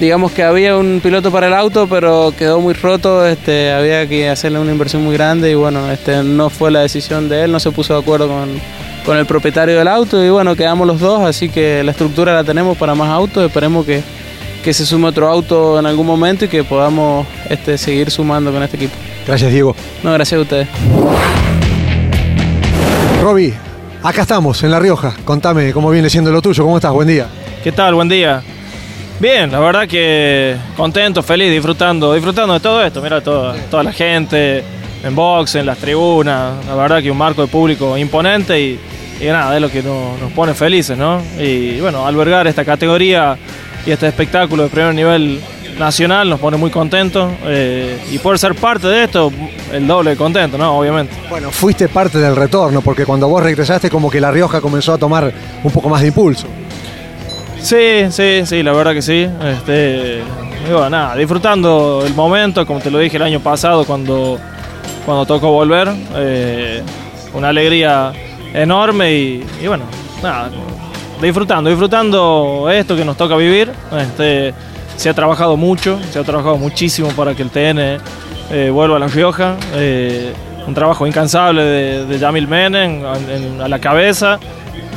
digamos 0.00 0.32
que 0.32 0.42
había 0.42 0.76
un 0.76 1.00
piloto 1.02 1.30
para 1.30 1.48
el 1.48 1.54
auto, 1.54 1.86
pero 1.86 2.32
quedó 2.36 2.60
muy 2.60 2.74
roto, 2.74 3.26
este, 3.26 3.72
había 3.72 4.06
que 4.06 4.28
hacerle 4.28 4.58
una 4.58 4.72
inversión 4.72 5.04
muy 5.04 5.14
grande 5.14 5.50
y 5.50 5.54
bueno, 5.54 5.90
este, 5.90 6.22
no 6.22 6.50
fue 6.50 6.70
la 6.70 6.80
decisión 6.80 7.28
de 7.28 7.44
él, 7.44 7.52
no 7.52 7.60
se 7.60 7.70
puso 7.70 7.94
de 7.94 8.00
acuerdo 8.00 8.28
con, 8.28 9.16
el 9.16 9.26
propietario 9.26 9.78
del 9.78 9.88
auto 9.88 10.24
y 10.24 10.30
bueno, 10.30 10.56
quedamos 10.56 10.86
los 10.86 10.98
dos, 10.98 11.20
así 11.22 11.48
que 11.48 11.82
la 11.84 11.90
estructura 11.90 12.32
la 12.34 12.44
tenemos 12.44 12.78
para 12.78 12.94
más 12.94 13.10
autos, 13.10 13.44
esperemos 13.44 13.84
que, 13.84 14.00
que 14.62 14.72
se 14.72 14.86
sume 14.86 15.08
otro 15.08 15.28
auto 15.28 15.78
en 15.78 15.86
algún 15.86 16.06
momento 16.06 16.44
y 16.44 16.48
que 16.48 16.64
podamos 16.64 17.26
este, 17.50 17.76
seguir 17.76 18.10
sumando 18.10 18.52
con 18.52 18.62
este 18.62 18.76
equipo. 18.76 18.94
Gracias 19.26 19.52
Diego. 19.52 19.76
No, 20.02 20.12
gracias 20.12 20.38
a 20.38 20.42
ustedes. 20.42 20.68
Roby, 23.22 23.54
acá 24.02 24.22
estamos, 24.22 24.64
en 24.64 24.72
La 24.72 24.80
Rioja. 24.80 25.14
Contame 25.24 25.72
cómo 25.72 25.90
viene 25.90 26.10
siendo 26.10 26.32
lo 26.32 26.42
tuyo. 26.42 26.64
¿Cómo 26.64 26.78
estás? 26.78 26.90
Buen 26.92 27.06
día. 27.06 27.28
¿Qué 27.62 27.70
tal? 27.70 27.94
Buen 27.94 28.08
día. 28.08 28.42
Bien, 29.20 29.52
la 29.52 29.60
verdad 29.60 29.86
que 29.86 30.56
contento, 30.76 31.22
feliz, 31.22 31.52
disfrutando, 31.52 32.14
disfrutando 32.14 32.54
de 32.54 32.58
todo 32.58 32.84
esto. 32.84 33.00
Mira, 33.00 33.20
toda, 33.20 33.54
toda 33.70 33.84
la 33.84 33.92
gente 33.92 34.64
en 35.04 35.14
box, 35.14 35.54
en 35.54 35.66
las 35.66 35.78
tribunas. 35.78 36.66
La 36.66 36.74
verdad 36.74 37.00
que 37.00 37.12
un 37.12 37.16
marco 37.16 37.42
de 37.42 37.46
público 37.46 37.96
imponente 37.96 38.60
y, 38.60 38.80
nada, 39.22 39.54
es 39.54 39.62
lo 39.62 39.70
que 39.70 39.84
nos, 39.84 40.32
pone 40.32 40.52
felices, 40.52 40.98
¿no? 40.98 41.22
Y 41.38 41.78
bueno, 41.78 42.04
albergar 42.04 42.48
esta 42.48 42.64
categoría 42.64 43.38
y 43.86 43.92
este 43.92 44.08
espectáculo 44.08 44.64
de 44.64 44.68
primer 44.68 44.96
nivel 44.96 45.40
nacional 45.78 46.28
nos 46.28 46.40
pone 46.40 46.56
muy 46.56 46.70
contentos 46.70 47.32
eh, 47.44 47.98
y 48.10 48.18
poder 48.18 48.38
ser 48.38 48.54
parte 48.54 48.86
de 48.86 49.04
esto, 49.04 49.32
el 49.72 49.86
doble 49.86 50.10
de 50.10 50.16
contento, 50.16 50.58
¿no? 50.58 50.78
Obviamente. 50.78 51.14
Bueno, 51.28 51.50
fuiste 51.50 51.88
parte 51.88 52.18
del 52.18 52.36
retorno, 52.36 52.80
porque 52.80 53.04
cuando 53.04 53.28
vos 53.28 53.42
regresaste 53.42 53.90
como 53.90 54.10
que 54.10 54.20
La 54.20 54.30
Rioja 54.30 54.60
comenzó 54.60 54.92
a 54.92 54.98
tomar 54.98 55.32
un 55.62 55.70
poco 55.70 55.88
más 55.88 56.02
de 56.02 56.08
impulso. 56.08 56.46
Sí, 57.60 58.10
sí, 58.10 58.42
sí, 58.44 58.62
la 58.62 58.72
verdad 58.72 58.92
que 58.92 59.02
sí. 59.02 59.28
Este, 59.44 60.20
digo, 60.66 60.88
nada, 60.90 61.16
disfrutando 61.16 62.02
el 62.06 62.14
momento, 62.14 62.66
como 62.66 62.80
te 62.80 62.90
lo 62.90 62.98
dije 62.98 63.16
el 63.16 63.22
año 63.22 63.40
pasado 63.40 63.84
cuando, 63.84 64.38
cuando 65.06 65.26
tocó 65.26 65.50
volver. 65.52 65.88
Eh, 66.16 66.82
una 67.34 67.48
alegría 67.48 68.12
enorme 68.52 69.12
y, 69.12 69.46
y, 69.62 69.66
bueno, 69.66 69.84
nada, 70.22 70.50
disfrutando, 71.20 71.70
disfrutando 71.70 72.68
esto 72.70 72.96
que 72.96 73.04
nos 73.04 73.16
toca 73.16 73.36
vivir. 73.36 73.70
Este, 73.96 74.52
se 74.96 75.08
ha 75.08 75.14
trabajado 75.14 75.56
mucho, 75.56 75.98
se 76.10 76.18
ha 76.18 76.24
trabajado 76.24 76.56
muchísimo 76.56 77.08
para 77.10 77.34
que 77.34 77.42
el 77.42 77.50
TN 77.50 78.00
eh, 78.50 78.70
vuelva 78.70 78.96
a 78.96 78.98
La 78.98 79.08
Rioja. 79.08 79.56
Eh, 79.74 80.32
un 80.66 80.74
trabajo 80.74 81.06
incansable 81.06 81.62
de, 81.62 82.06
de 82.06 82.18
Yamil 82.18 82.46
Menem 82.46 83.02
a 83.60 83.68
la 83.68 83.78
cabeza 83.80 84.38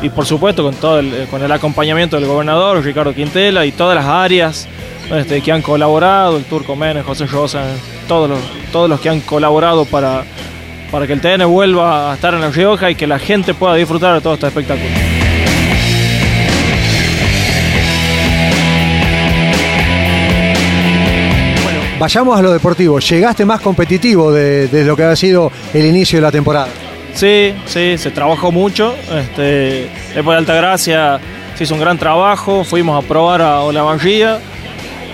y 0.02 0.10
por 0.10 0.25
supuesto 0.25 0.64
con 0.64 0.75
todo 0.75 1.00
el, 1.00 1.28
con 1.32 1.42
el 1.42 1.52
acompañamiento 1.52 2.18
del 2.18 2.28
gobernador 2.28 2.84
Ricardo 2.84 3.14
Quintela 3.14 3.66
y 3.66 3.72
todas 3.72 3.96
las 3.96 4.06
áreas 4.06 4.68
este, 5.12 5.42
que 5.42 5.52
han 5.52 5.62
colaborado, 5.62 6.38
el 6.38 6.44
Turco 6.46 6.75
Menem, 6.75 7.04
José 7.04 7.25
Rosa, 7.28 7.64
todos 8.08 8.30
los, 8.30 8.40
todos 8.72 8.90
los 8.90 9.00
que 9.00 9.10
han 9.10 9.22
colaborado 9.22 9.86
para, 9.86 10.24
para 10.92 11.08
que 11.08 11.14
el 11.14 11.22
TN 11.22 11.46
vuelva 11.48 12.12
a 12.12 12.16
estar 12.16 12.34
en 12.34 12.42
La 12.42 12.50
Rioja 12.50 12.92
y 12.92 12.96
que 12.96 13.08
la 13.08 13.20
gente 13.20 13.54
pueda 13.54 13.75
disfrutar 13.75 14.16
de 14.16 14.22
todo 14.22 14.34
este 14.34 14.48
espectáculo. 14.48 15.14
Vayamos 22.00 22.38
a 22.38 22.42
lo 22.42 22.52
deportivo. 22.52 23.00
Llegaste 23.00 23.46
más 23.46 23.62
competitivo 23.62 24.32
de, 24.32 24.84
lo 24.86 24.98
que 24.98 25.04
ha 25.04 25.16
sido 25.16 25.52
el 25.74 25.86
inicio 25.86 26.18
de 26.18 26.22
la 26.22 26.32
temporada. 26.32 26.68
Sí, 27.14 27.54
sí, 27.66 27.98
se 27.98 28.12
trabajó 28.12 28.52
mucho. 28.52 28.94
Este, 29.18 29.90
después 30.14 30.36
de 30.36 30.38
Altagracia 30.40 31.20
se 31.56 31.64
hizo 31.64 31.74
un 31.74 31.80
gran 31.80 31.98
trabajo. 31.98 32.66
Fuimos 32.66 33.02
a 33.02 33.08
probar 33.08 33.42
a 33.42 33.62
Olavarría. 33.62 34.40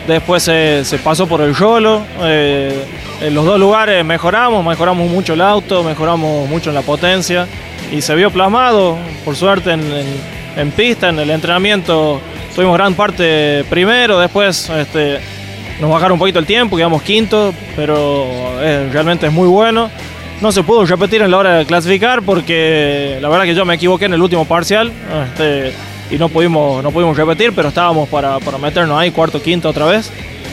Después 0.07 0.41
se, 0.41 0.99
pasó 1.03 1.27
por 1.27 1.41
el 1.41 1.53
Yolo. 1.53 2.01
Eh, 2.21 2.83
en 3.21 3.35
los 3.35 3.45
dos 3.45 3.59
lugares 3.59 4.03
mejoramos, 4.03 4.65
mejoramos 4.65 5.07
mucho 5.11 5.33
el 5.33 5.41
auto, 5.41 5.83
mejoramos 5.83 6.49
mucho 6.49 6.69
en 6.71 6.75
la 6.75 6.81
potencia. 6.81 7.47
Y 7.91 8.01
se 8.01 8.15
vio 8.15 8.31
plasmado, 8.31 8.97
por 9.23 9.35
suerte, 9.35 9.71
en, 9.71 10.71
pista, 10.71 11.09
en 11.09 11.19
el 11.19 11.29
entrenamiento. 11.29 12.19
Tuvimos 12.55 12.75
gran 12.75 12.95
parte 12.95 13.63
primero, 13.69 14.19
después 14.19 14.69
este, 14.69 15.19
nos 15.79 15.89
bajaron 15.89 16.13
un 16.13 16.19
poquito 16.19 16.39
el 16.39 16.45
tiempo, 16.45 16.75
quedamos 16.75 17.01
quinto, 17.01 17.53
pero 17.75 18.27
eh, 18.61 18.89
realmente 18.91 19.27
es 19.27 19.33
muy 19.33 19.47
bueno. 19.47 19.89
No 20.41 20.51
se 20.51 20.63
pudo 20.63 20.85
repetir 20.85 21.21
en 21.21 21.31
la 21.31 21.37
hora 21.37 21.57
de 21.57 21.65
clasificar 21.65 22.23
porque 22.23 23.19
la 23.21 23.29
verdad 23.29 23.45
que 23.45 23.53
yo 23.53 23.63
me 23.63 23.75
equivoqué 23.75 24.05
en 24.05 24.13
el 24.13 24.21
último 24.21 24.45
parcial 24.45 24.91
este, 25.23 25.71
y 26.09 26.17
no 26.17 26.29
pudimos, 26.29 26.83
no 26.83 26.91
pudimos 26.91 27.15
repetir, 27.15 27.53
pero 27.53 27.69
estábamos 27.69 28.09
para, 28.09 28.39
para, 28.39 28.57
meternos 28.57 28.97
ahí 28.99 29.11
cuarto, 29.11 29.41
quinto 29.41 29.69
otra 29.69 29.85
vez. 29.85 30.11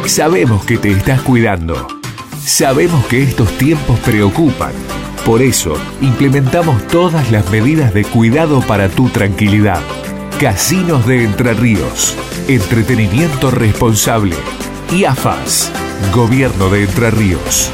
Sabemos 0.05 0.63
que 0.63 0.77
te 0.77 0.91
estás 0.91 1.23
cuidando. 1.23 1.87
Sabemos 2.45 3.03
que 3.07 3.23
estos 3.23 3.49
tiempos 3.57 3.97
preocupan. 4.01 4.73
Por 5.27 5.41
eso, 5.41 5.77
implementamos 5.99 6.87
todas 6.87 7.31
las 7.31 7.49
medidas 7.49 7.93
de 7.93 8.05
cuidado 8.05 8.61
para 8.61 8.87
tu 8.87 9.09
tranquilidad. 9.09 9.81
Casinos 10.39 11.05
de 11.05 11.25
Entre 11.25 11.53
Ríos. 11.53 12.15
Entretenimiento 12.47 13.51
responsable. 13.51 14.37
Y 14.89 15.03
AFAS. 15.03 15.69
Gobierno 16.13 16.69
de 16.69 16.85
Entre 16.85 17.11
Ríos. 17.11 17.69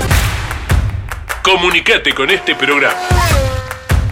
Comunicate 1.44 2.16
con 2.16 2.32
este 2.32 2.56
programa. 2.56 2.98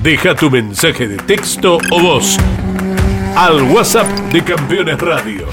Deja 0.04 0.36
tu 0.36 0.52
mensaje 0.52 1.08
de 1.08 1.18
texto 1.18 1.80
o 1.90 2.00
voz 2.00 2.38
al 3.36 3.64
WhatsApp 3.64 4.08
de 4.32 4.44
Campeones 4.44 5.00
Radio. 5.00 5.48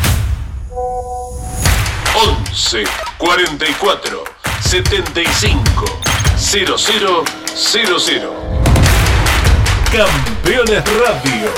11 2.53 2.85
44 3.17 4.25
75 4.61 5.85
00 6.37 7.48
00 7.59 8.33
Campeones 9.91 10.85
Radio. 11.01 11.51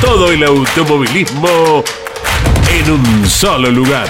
Todo 0.00 0.32
el 0.32 0.42
automovilismo 0.42 1.84
en 2.68 2.90
un 2.90 3.26
solo 3.28 3.70
lugar. 3.70 4.08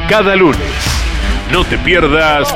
Cada 0.07 0.35
lunes, 0.37 0.61
no 1.51 1.65
te 1.65 1.77
pierdas 1.77 2.55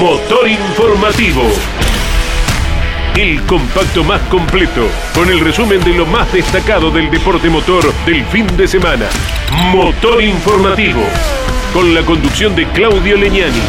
Motor 0.00 0.48
Informativo. 0.48 1.42
El 3.16 3.42
compacto 3.42 4.04
más 4.04 4.20
completo, 4.28 4.88
con 5.14 5.30
el 5.30 5.40
resumen 5.40 5.82
de 5.82 5.94
lo 5.94 6.06
más 6.06 6.32
destacado 6.32 6.90
del 6.90 7.10
deporte 7.10 7.48
motor 7.48 7.92
del 8.04 8.24
fin 8.26 8.46
de 8.56 8.68
semana. 8.68 9.06
Motor 9.72 10.22
Informativo, 10.22 11.02
con 11.76 11.94
la 11.94 12.02
conducción 12.06 12.56
de 12.56 12.66
Claudio 12.68 13.18
Leñani. 13.18 13.60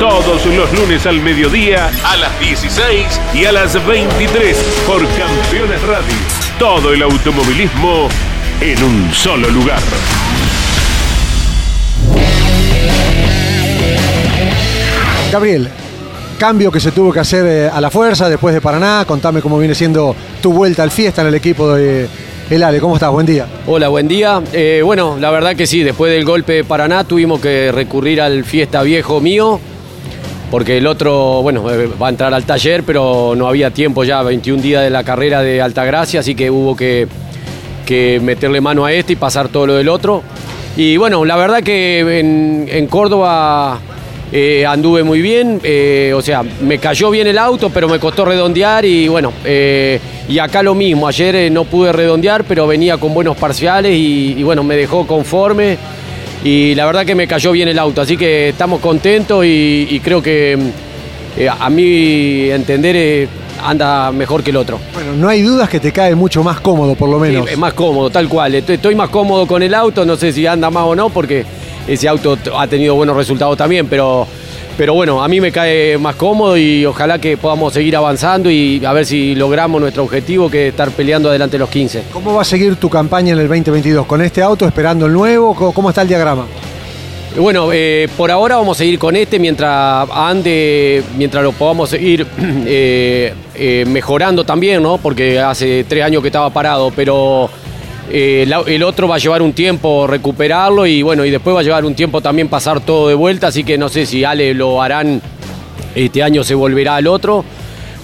Todos 0.00 0.44
los 0.46 0.72
lunes 0.72 1.06
al 1.06 1.20
mediodía, 1.20 1.92
a 2.04 2.16
las 2.16 2.40
16 2.40 3.06
y 3.34 3.44
a 3.44 3.52
las 3.52 3.86
23, 3.86 4.56
por 4.84 5.00
Campeones 5.10 5.80
Radio. 5.82 6.14
Todo 6.58 6.92
el 6.92 7.00
automovilismo 7.02 8.08
en 8.60 8.82
un 8.82 9.14
solo 9.14 9.48
lugar. 9.48 9.78
Gabriel, 15.30 15.68
cambio 16.40 16.72
que 16.72 16.80
se 16.80 16.90
tuvo 16.90 17.12
que 17.12 17.20
hacer 17.20 17.46
eh, 17.46 17.70
a 17.72 17.80
la 17.80 17.92
fuerza 17.92 18.28
después 18.28 18.56
de 18.56 18.60
Paraná. 18.60 19.04
Contame 19.06 19.40
cómo 19.40 19.56
viene 19.60 19.76
siendo 19.76 20.16
tu 20.40 20.52
vuelta 20.52 20.82
al 20.82 20.90
fiesta 20.90 21.22
en 21.22 21.28
el 21.28 21.34
equipo 21.36 21.72
de 21.72 22.08
El 22.52 22.62
Ale. 22.62 22.80
¿Cómo 22.80 22.96
estás? 22.96 23.10
Buen 23.10 23.24
día. 23.24 23.46
Hola, 23.66 23.88
buen 23.88 24.06
día. 24.06 24.42
Eh, 24.52 24.82
bueno, 24.84 25.16
la 25.18 25.30
verdad 25.30 25.56
que 25.56 25.66
sí, 25.66 25.82
después 25.82 26.12
del 26.12 26.26
golpe 26.26 26.52
de 26.52 26.64
Paraná 26.64 27.02
tuvimos 27.02 27.40
que 27.40 27.72
recurrir 27.72 28.20
al 28.20 28.44
fiesta 28.44 28.82
viejo 28.82 29.22
mío, 29.22 29.58
porque 30.50 30.76
el 30.76 30.86
otro, 30.86 31.40
bueno, 31.40 31.70
eh, 31.70 31.86
va 31.86 32.08
a 32.08 32.10
entrar 32.10 32.34
al 32.34 32.44
taller, 32.44 32.82
pero 32.82 33.32
no 33.34 33.48
había 33.48 33.70
tiempo 33.70 34.04
ya, 34.04 34.22
21 34.22 34.60
días 34.60 34.82
de 34.82 34.90
la 34.90 35.02
carrera 35.02 35.40
de 35.40 35.62
Altagracia, 35.62 36.20
así 36.20 36.34
que 36.34 36.50
hubo 36.50 36.76
que, 36.76 37.08
que 37.86 38.20
meterle 38.22 38.60
mano 38.60 38.84
a 38.84 38.92
este 38.92 39.14
y 39.14 39.16
pasar 39.16 39.48
todo 39.48 39.68
lo 39.68 39.74
del 39.76 39.88
otro. 39.88 40.22
Y 40.76 40.98
bueno, 40.98 41.24
la 41.24 41.36
verdad 41.36 41.62
que 41.62 42.00
en, 42.20 42.66
en 42.68 42.86
Córdoba 42.86 43.80
eh, 44.32 44.64
anduve 44.66 45.02
muy 45.02 45.20
bien, 45.20 45.60
eh, 45.62 46.12
o 46.16 46.22
sea, 46.22 46.42
me 46.42 46.78
cayó 46.78 47.10
bien 47.10 47.26
el 47.26 47.36
auto, 47.36 47.68
pero 47.70 47.88
me 47.88 47.98
costó 47.98 48.24
redondear 48.24 48.84
y 48.84 49.06
bueno, 49.08 49.32
eh, 49.44 50.00
y 50.28 50.38
acá 50.38 50.62
lo 50.62 50.74
mismo, 50.74 51.06
ayer 51.06 51.52
no 51.52 51.64
pude 51.64 51.92
redondear, 51.92 52.44
pero 52.44 52.66
venía 52.66 52.96
con 52.96 53.12
buenos 53.12 53.36
parciales 53.36 53.92
y, 53.92 54.34
y 54.38 54.42
bueno, 54.42 54.64
me 54.64 54.76
dejó 54.76 55.06
conforme 55.06 55.76
y 56.44 56.74
la 56.74 56.86
verdad 56.86 57.04
que 57.04 57.14
me 57.14 57.26
cayó 57.26 57.52
bien 57.52 57.68
el 57.68 57.78
auto, 57.78 58.00
así 58.00 58.16
que 58.16 58.48
estamos 58.48 58.80
contentos 58.80 59.44
y, 59.44 59.86
y 59.90 60.00
creo 60.00 60.22
que 60.22 60.58
a 61.58 61.70
mi 61.70 62.50
entender 62.50 63.28
anda 63.62 64.10
mejor 64.12 64.42
que 64.42 64.50
el 64.50 64.56
otro. 64.56 64.78
Bueno, 64.92 65.12
no 65.14 65.28
hay 65.28 65.42
dudas 65.42 65.68
que 65.68 65.80
te 65.80 65.92
cae 65.92 66.14
mucho 66.14 66.42
más 66.42 66.60
cómodo, 66.60 66.94
por 66.94 67.08
lo 67.08 67.18
menos. 67.18 67.48
Sí, 67.48 67.56
más 67.56 67.72
cómodo, 67.74 68.10
tal 68.10 68.28
cual. 68.28 68.54
Estoy 68.54 68.94
más 68.94 69.08
cómodo 69.08 69.46
con 69.46 69.62
el 69.62 69.74
auto, 69.74 70.04
no 70.04 70.16
sé 70.16 70.32
si 70.32 70.46
anda 70.46 70.70
más 70.70 70.84
o 70.84 70.94
no, 70.94 71.10
porque 71.10 71.44
ese 71.86 72.08
auto 72.08 72.36
ha 72.58 72.66
tenido 72.66 72.94
buenos 72.94 73.16
resultados 73.16 73.56
también, 73.56 73.86
pero, 73.86 74.26
pero 74.76 74.94
bueno, 74.94 75.22
a 75.22 75.28
mí 75.28 75.40
me 75.40 75.50
cae 75.52 75.98
más 75.98 76.14
cómodo 76.16 76.56
y 76.56 76.84
ojalá 76.86 77.18
que 77.18 77.36
podamos 77.36 77.72
seguir 77.74 77.96
avanzando 77.96 78.50
y 78.50 78.82
a 78.84 78.92
ver 78.92 79.04
si 79.06 79.34
logramos 79.34 79.80
nuestro 79.80 80.04
objetivo, 80.04 80.50
que 80.50 80.68
es 80.68 80.72
estar 80.72 80.90
peleando 80.90 81.28
adelante 81.28 81.54
de 81.54 81.58
los 81.60 81.68
15. 81.70 82.04
¿Cómo 82.12 82.34
va 82.34 82.42
a 82.42 82.44
seguir 82.44 82.76
tu 82.76 82.88
campaña 82.88 83.32
en 83.32 83.38
el 83.40 83.48
2022? 83.48 84.06
¿Con 84.06 84.22
este 84.22 84.42
auto 84.42 84.66
esperando 84.66 85.06
el 85.06 85.12
nuevo? 85.12 85.54
¿Cómo- 85.54 85.72
¿Cómo 85.72 85.88
está 85.90 86.02
el 86.02 86.08
diagrama? 86.08 86.46
Bueno, 87.34 87.70
eh, 87.72 88.08
por 88.14 88.30
ahora 88.30 88.56
vamos 88.56 88.76
a 88.76 88.78
seguir 88.80 88.98
con 88.98 89.16
este 89.16 89.38
mientras 89.38 90.06
ande, 90.12 91.02
mientras 91.16 91.42
lo 91.42 91.52
podamos 91.52 91.88
seguir 91.88 92.26
eh, 92.66 93.32
eh, 93.54 93.84
mejorando 93.88 94.44
también, 94.44 94.82
¿no? 94.82 94.98
Porque 94.98 95.40
hace 95.40 95.84
tres 95.88 96.04
años 96.04 96.20
que 96.20 96.28
estaba 96.28 96.50
parado, 96.50 96.92
pero 96.94 97.48
eh, 98.10 98.46
el 98.66 98.82
otro 98.82 99.08
va 99.08 99.16
a 99.16 99.18
llevar 99.18 99.42
un 99.42 99.52
tiempo 99.52 100.06
recuperarlo 100.06 100.86
y 100.86 101.02
bueno, 101.02 101.24
y 101.24 101.30
después 101.30 101.54
va 101.54 101.60
a 101.60 101.62
llevar 101.62 101.84
un 101.84 101.94
tiempo 101.94 102.20
también 102.20 102.48
pasar 102.48 102.80
todo 102.80 103.08
de 103.08 103.14
vuelta, 103.14 103.46
así 103.46 103.64
que 103.64 103.78
no 103.78 103.88
sé 103.88 104.06
si 104.06 104.24
Ale 104.24 104.54
lo 104.54 104.82
harán, 104.82 105.22
este 105.94 106.22
año 106.22 106.44
se 106.44 106.54
volverá 106.54 106.96
al 106.96 107.06
otro 107.06 107.44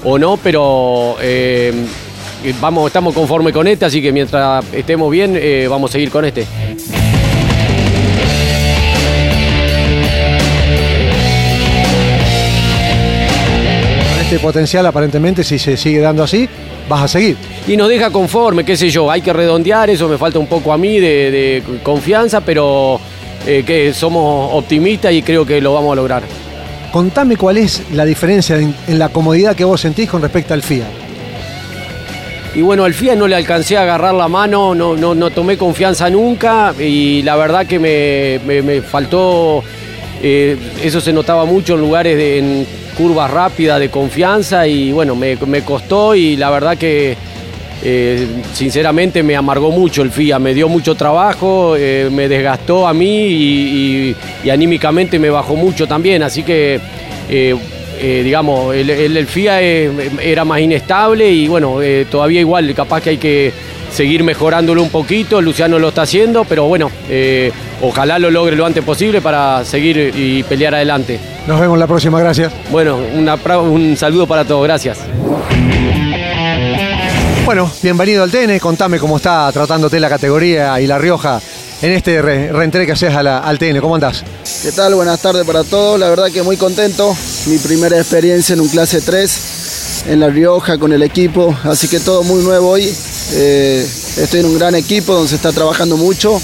o 0.04 0.18
no, 0.18 0.36
pero 0.36 1.16
eh, 1.20 1.72
vamos, 2.60 2.86
estamos 2.86 3.14
conformes 3.14 3.52
con 3.52 3.66
este, 3.66 3.84
así 3.84 4.00
que 4.00 4.12
mientras 4.12 4.64
estemos 4.72 5.10
bien, 5.10 5.34
eh, 5.36 5.66
vamos 5.68 5.90
a 5.90 5.92
seguir 5.92 6.10
con 6.10 6.24
este. 6.24 6.46
Este 14.22 14.38
potencial 14.40 14.84
aparentemente, 14.84 15.42
si 15.42 15.58
se 15.58 15.76
sigue 15.76 16.00
dando 16.00 16.22
así, 16.22 16.48
vas 16.86 17.02
a 17.02 17.08
seguir. 17.08 17.36
Y 17.68 17.76
nos 17.76 17.88
deja 17.90 18.10
conforme, 18.10 18.64
qué 18.64 18.76
sé 18.78 18.88
yo, 18.88 19.10
hay 19.10 19.20
que 19.20 19.32
redondear, 19.32 19.90
eso 19.90 20.08
me 20.08 20.16
falta 20.16 20.38
un 20.38 20.46
poco 20.46 20.72
a 20.72 20.78
mí 20.78 20.98
de, 20.98 21.30
de 21.30 21.62
confianza, 21.82 22.40
pero 22.40 22.98
eh, 23.46 23.62
que 23.66 23.92
somos 23.92 24.50
optimistas 24.54 25.12
y 25.12 25.20
creo 25.22 25.44
que 25.44 25.60
lo 25.60 25.74
vamos 25.74 25.92
a 25.92 25.96
lograr. 25.96 26.22
Contame 26.90 27.36
cuál 27.36 27.58
es 27.58 27.82
la 27.92 28.06
diferencia 28.06 28.56
en, 28.58 28.74
en 28.86 28.98
la 28.98 29.10
comodidad 29.10 29.54
que 29.54 29.64
vos 29.64 29.82
sentís 29.82 30.08
con 30.08 30.22
respecto 30.22 30.54
al 30.54 30.62
FIA. 30.62 30.86
Y 32.54 32.62
bueno, 32.62 32.84
al 32.84 32.94
FIA 32.94 33.14
no 33.14 33.28
le 33.28 33.36
alcancé 33.36 33.76
a 33.76 33.82
agarrar 33.82 34.14
la 34.14 34.28
mano, 34.28 34.74
no, 34.74 34.96
no, 34.96 35.14
no 35.14 35.28
tomé 35.28 35.58
confianza 35.58 36.08
nunca 36.08 36.72
y 36.80 37.20
la 37.22 37.36
verdad 37.36 37.66
que 37.66 37.78
me, 37.78 38.40
me- 38.46 38.62
me 38.62 38.80
faltó, 38.80 39.62
eh, 40.22 40.56
eso 40.82 41.02
se 41.02 41.12
notaba 41.12 41.44
mucho 41.44 41.74
en 41.74 41.80
lugares 41.82 42.16
de 42.16 42.38
en 42.38 42.66
curvas 42.96 43.30
rápidas 43.30 43.78
de 43.78 43.90
confianza 43.90 44.66
y 44.66 44.90
bueno, 44.90 45.14
me, 45.14 45.36
me 45.46 45.60
costó 45.62 46.14
y 46.14 46.36
la 46.36 46.48
verdad 46.50 46.78
que 46.78 47.16
eh, 47.82 48.26
sinceramente 48.52 49.22
me 49.22 49.36
amargó 49.36 49.70
mucho 49.70 50.02
el 50.02 50.10
FIA, 50.10 50.38
me 50.38 50.54
dio 50.54 50.68
mucho 50.68 50.94
trabajo, 50.94 51.74
eh, 51.76 52.08
me 52.10 52.28
desgastó 52.28 52.86
a 52.88 52.92
mí 52.94 53.26
y, 53.26 54.08
y- 54.10 54.16
y 54.44 54.50
anímicamente 54.50 55.18
me 55.18 55.30
bajó 55.30 55.54
mucho 55.56 55.86
también, 55.86 56.22
así 56.22 56.42
que 56.42 56.80
eh, 57.30 57.54
digamos, 58.24 58.74
el, 58.74 58.90
el- 58.90 59.16
el 59.16 59.26
FIA 59.26 59.60
era 59.60 60.44
más 60.44 60.60
inestable 60.60 61.28
y 61.30 61.48
bueno, 61.48 61.78
todavía 62.10 62.40
igual, 62.40 62.72
capaz 62.74 63.00
que 63.00 63.10
hay 63.10 63.16
que 63.18 63.52
seguir 63.92 64.22
mejorándolo 64.22 64.82
un 64.82 64.90
poquito, 64.90 65.40
Luciano 65.40 65.78
lo 65.78 65.88
está 65.88 66.02
haciendo, 66.02 66.44
pero 66.44 66.66
bueno, 66.66 66.90
ojalá 67.82 68.18
lo 68.18 68.30
logre 68.30 68.54
lo 68.56 68.66
antes 68.66 68.84
posible 68.84 69.20
para 69.20 69.64
seguir 69.64 70.12
y 70.16 70.42
pelear 70.44 70.74
adelante. 70.74 71.18
Nos 71.46 71.58
vemos 71.60 71.78
la 71.78 71.86
próxima, 71.86 72.20
gracias. 72.20 72.52
Bueno, 72.70 72.98
una 73.16 73.36
un 73.60 73.96
saludo 73.96 74.26
para 74.26 74.44
todos, 74.44 74.62
gracias. 74.64 74.98
Bueno, 77.48 77.72
bienvenido 77.82 78.22
al 78.24 78.30
TN, 78.30 78.58
contame 78.58 78.98
cómo 78.98 79.16
está 79.16 79.50
tratándote 79.52 79.98
la 79.98 80.10
categoría 80.10 80.78
y 80.82 80.86
La 80.86 80.98
Rioja 80.98 81.40
en 81.80 81.92
este 81.92 82.20
re- 82.20 82.52
reentré 82.52 82.84
que 82.84 82.92
haces 82.92 83.14
al 83.14 83.58
TN, 83.58 83.80
¿cómo 83.80 83.94
andás? 83.94 84.22
¿Qué 84.62 84.70
tal? 84.70 84.94
Buenas 84.94 85.18
tardes 85.22 85.46
para 85.46 85.64
todos. 85.64 85.98
La 85.98 86.10
verdad 86.10 86.26
que 86.30 86.42
muy 86.42 86.58
contento. 86.58 87.16
Mi 87.46 87.56
primera 87.56 87.96
experiencia 87.96 88.52
en 88.52 88.60
un 88.60 88.68
clase 88.68 89.00
3 89.00 90.02
en 90.08 90.20
La 90.20 90.28
Rioja 90.28 90.76
con 90.76 90.92
el 90.92 91.02
equipo. 91.02 91.56
Así 91.64 91.88
que 91.88 92.00
todo 92.00 92.22
muy 92.22 92.42
nuevo 92.44 92.68
hoy. 92.68 92.94
Eh, 93.32 93.88
estoy 94.18 94.40
en 94.40 94.46
un 94.46 94.58
gran 94.58 94.74
equipo 94.74 95.14
donde 95.14 95.30
se 95.30 95.36
está 95.36 95.50
trabajando 95.50 95.96
mucho 95.96 96.38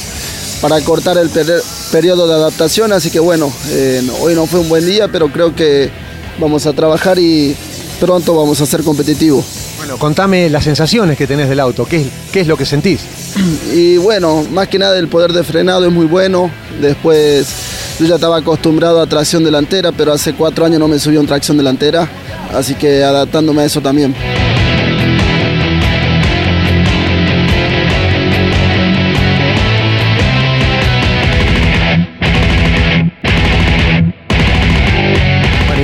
para 0.63 0.81
cortar 0.81 1.19
el 1.19 1.29
per- 1.29 1.61
periodo 1.93 2.27
de 2.27 2.33
adaptación. 2.33 2.95
Así 2.95 3.11
que 3.11 3.21
bueno, 3.21 3.53
eh, 3.69 4.01
hoy 4.23 4.35
no 4.35 4.47
fue 4.47 4.61
un 4.61 4.71
buen 4.71 4.87
día, 4.87 5.09
pero 5.09 5.29
creo 5.31 5.55
que 5.55 5.91
vamos 6.39 6.65
a 6.65 6.73
trabajar 6.73 7.19
y 7.19 7.55
pronto 8.05 8.37
vamos 8.37 8.61
a 8.61 8.67
ser 8.67 8.83
competitivos. 8.83 9.47
Bueno, 9.79 9.97
contame 9.97 10.51
las 10.51 10.65
sensaciones 10.65 11.17
que 11.17 11.27
tenés 11.27 11.49
del 11.49 11.59
auto, 11.59 11.87
¿qué 11.87 12.03
es, 12.03 12.07
qué 12.31 12.41
es 12.41 12.47
lo 12.47 12.57
que 12.57 12.67
sentís? 12.67 13.01
Y 13.73 13.97
bueno, 13.97 14.45
más 14.51 14.69
que 14.69 14.79
nada 14.79 14.99
el 14.99 15.09
poder 15.09 15.33
de 15.33 15.43
frenado 15.43 15.87
es 15.87 15.93
muy 15.93 16.07
bueno. 16.07 16.51
Después 16.81 17.47
yo 17.99 18.07
ya 18.07 18.17
estaba 18.17 18.37
acostumbrado 18.37 19.01
a 19.01 19.07
tracción 19.07 19.43
delantera, 19.43 19.91
pero 19.91 20.13
hace 20.13 20.35
cuatro 20.35 20.67
años 20.67 20.81
no 20.81 20.87
me 20.89 20.99
subí 20.99 21.17
en 21.17 21.27
tracción 21.27 21.57
delantera. 21.57 22.07
Así 22.53 22.75
que 22.75 23.03
adaptándome 23.03 23.63
a 23.63 23.65
eso 23.65 23.81
también. 23.81 24.15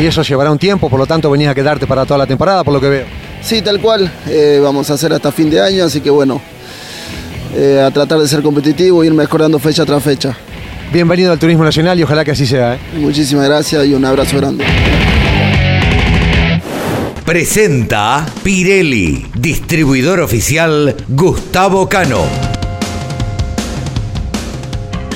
Y 0.00 0.06
eso 0.06 0.22
llevará 0.22 0.50
un 0.50 0.58
tiempo, 0.58 0.88
por 0.88 0.98
lo 0.98 1.06
tanto 1.06 1.30
venías 1.30 1.50
a 1.50 1.54
quedarte 1.54 1.86
para 1.86 2.06
toda 2.06 2.18
la 2.18 2.26
temporada, 2.26 2.64
por 2.64 2.72
lo 2.72 2.80
que 2.80 2.88
veo. 2.88 3.04
Sí, 3.42 3.60
tal 3.60 3.80
cual. 3.80 4.10
eh, 4.28 4.58
vamos 4.62 4.90
a 4.90 4.94
hacer 4.94 5.12
hasta 5.12 5.30
fin 5.30 5.50
de 5.50 5.60
año, 5.60 5.84
así 5.84 6.00
que 6.00 6.08
bueno, 6.10 6.40
eh, 7.54 7.82
a 7.84 7.90
tratar 7.90 8.18
de 8.18 8.26
ser 8.26 8.42
competitivo, 8.42 9.04
ir 9.04 9.12
mejorando 9.12 9.58
fecha 9.58 9.84
tras 9.84 10.02
fecha. 10.02 10.34
Bienvenido 10.92 11.32
al 11.32 11.38
Turismo 11.38 11.64
Nacional 11.64 12.00
y 12.00 12.02
ojalá 12.02 12.24
que 12.24 12.30
así 12.30 12.46
sea. 12.46 12.74
¿eh? 12.74 12.78
Muchísimas 12.94 13.46
gracias 13.46 13.86
y 13.86 13.94
un 13.94 14.04
abrazo 14.04 14.38
grande. 14.38 14.64
Presenta 17.24 18.26
Pirelli, 18.42 19.26
distribuidor 19.36 20.20
oficial 20.20 20.96
Gustavo 21.08 21.88
Cano. 21.88 22.49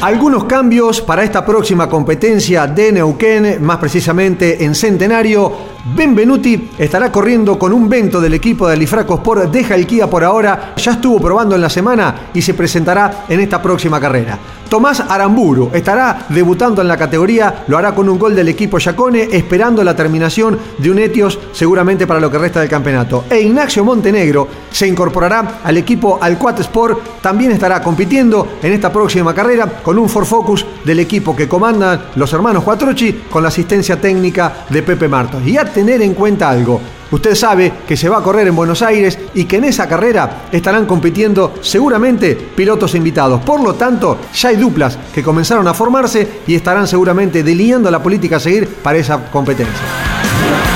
Algunos 0.05 0.45
cambios 0.45 1.01
para 1.01 1.25
esta 1.25 1.47
próxima 1.47 1.89
competencia 1.89 2.67
de 2.67 2.93
Neuquén, 2.93 3.65
más 3.65 3.79
precisamente 3.79 4.63
en 4.63 4.75
Centenario. 4.75 5.74
Benvenuti 5.87 6.71
estará 6.79 7.13
corriendo 7.13 7.59
con 7.59 7.71
un 7.71 7.91
vento 7.91 8.19
del 8.19 8.33
equipo 8.33 8.67
de 8.67 8.73
Alifraco 8.73 9.17
Sport. 9.17 9.51
Deja 9.51 9.75
el 9.75 9.87
Kia 9.87 10.09
por 10.09 10.25
ahora, 10.25 10.73
ya 10.79 10.93
estuvo 10.93 11.21
probando 11.21 11.55
en 11.55 11.61
la 11.61 11.69
semana 11.69 12.31
y 12.33 12.41
se 12.41 12.55
presentará 12.55 13.27
en 13.29 13.41
esta 13.41 13.61
próxima 13.61 14.01
carrera. 14.01 14.39
Tomás 14.69 15.01
Aramburu 15.01 15.71
estará 15.73 16.27
debutando 16.31 16.81
en 16.81 16.89
la 16.89 16.97
categoría, 16.97 17.65
lo 17.69 17.77
hará 17.77 17.95
con 17.95 18.09
un 18.09 18.19
gol 18.19 18.35
del 18.35 18.49
equipo 18.49 18.79
Yacone, 18.79 19.29
esperando 19.31 19.85
la 19.85 19.95
terminación 19.95 20.59
de 20.79 20.91
un 20.91 20.99
Etios 20.99 21.39
seguramente 21.53 22.07
para 22.07 22.19
lo 22.19 22.31
que 22.31 22.39
resta 22.39 22.61
del 22.61 22.69
campeonato. 22.69 23.25
E 23.31 23.41
Ignacio 23.41 23.85
Montenegro 23.85 24.49
se 24.71 24.89
incorporará 24.89 25.61
al 25.63 25.77
equipo 25.77 26.19
Alcuat 26.21 26.61
Sport, 26.61 27.21
también 27.21 27.53
estará 27.53 27.81
compitiendo 27.83 28.57
en 28.63 28.73
esta 28.73 28.91
próxima 28.91 29.35
carrera 29.35 29.81
con 29.83 29.99
un 29.99 30.09
Ford 30.09 30.25
Focus 30.27 30.67
del 30.85 30.99
equipo 30.99 31.37
que 31.37 31.47
comandan 31.47 32.07
los 32.17 32.33
hermanos 32.33 32.65
Cuatrochi 32.65 33.25
con 33.31 33.43
la 33.43 33.51
asistencia 33.51 34.01
técnica 34.01 34.65
de 34.71 34.83
Pepe 34.83 35.09
Martos. 35.09 35.47
Y 35.47 35.57
tener 35.75 36.01
en 36.01 36.15
cuenta 36.15 36.49
algo, 36.49 36.81
Usted 37.15 37.37
sabe 37.37 37.73
que 37.87 37.97
se 37.97 38.09
va 38.09 38.19
a 38.19 38.23
correr 38.23 38.49
en 38.49 38.57
Buenos 38.57 38.83
Aires 38.83 39.17
y 39.35 39.45
que 39.45 39.59
en 39.59 39.65
esa 39.65 39.89
carrera 39.89 40.47
estarán 40.51 40.85
compitiendo 40.85 41.55
seguramente 41.61 42.35
pilotos 42.35 42.97
invitados. 42.97 43.41
Por 43.43 43.61
lo 43.61 43.75
tanto, 43.75 44.19
ya 44.35 44.49
hay 44.49 44.57
duplas 44.57 44.99
que 45.15 45.23
comenzaron 45.23 45.69
a 45.69 45.75
formarse 45.75 46.41
y 46.45 46.57
estarán 46.57 46.89
seguramente 46.89 47.45
delineando 47.45 47.89
la 47.89 48.03
política 48.03 48.39
a 48.39 48.41
seguir 48.41 48.67
para 48.83 48.99
esa 48.99 49.31
competencia. 49.31 50.74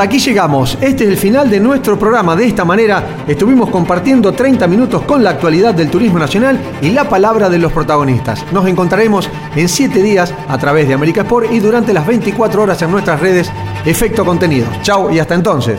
Aquí 0.00 0.18
llegamos. 0.18 0.78
Este 0.80 1.04
es 1.04 1.10
el 1.10 1.16
final 1.18 1.50
de 1.50 1.60
nuestro 1.60 1.98
programa. 1.98 2.34
De 2.34 2.46
esta 2.46 2.64
manera 2.64 3.18
estuvimos 3.28 3.68
compartiendo 3.68 4.32
30 4.32 4.66
minutos 4.66 5.02
con 5.02 5.22
la 5.22 5.28
actualidad 5.28 5.74
del 5.74 5.90
turismo 5.90 6.18
nacional 6.18 6.58
y 6.80 6.88
la 6.88 7.06
palabra 7.06 7.50
de 7.50 7.58
los 7.58 7.70
protagonistas. 7.70 8.50
Nos 8.50 8.66
encontraremos 8.66 9.28
en 9.54 9.68
7 9.68 10.02
días 10.02 10.32
a 10.48 10.56
través 10.56 10.88
de 10.88 10.94
América 10.94 11.20
Sport 11.20 11.52
y 11.52 11.60
durante 11.60 11.92
las 11.92 12.06
24 12.06 12.62
horas 12.62 12.80
en 12.80 12.90
nuestras 12.90 13.20
redes 13.20 13.52
Efecto 13.84 14.24
Contenidos. 14.24 14.70
Chao 14.80 15.10
y 15.10 15.18
hasta 15.18 15.34
entonces. 15.34 15.78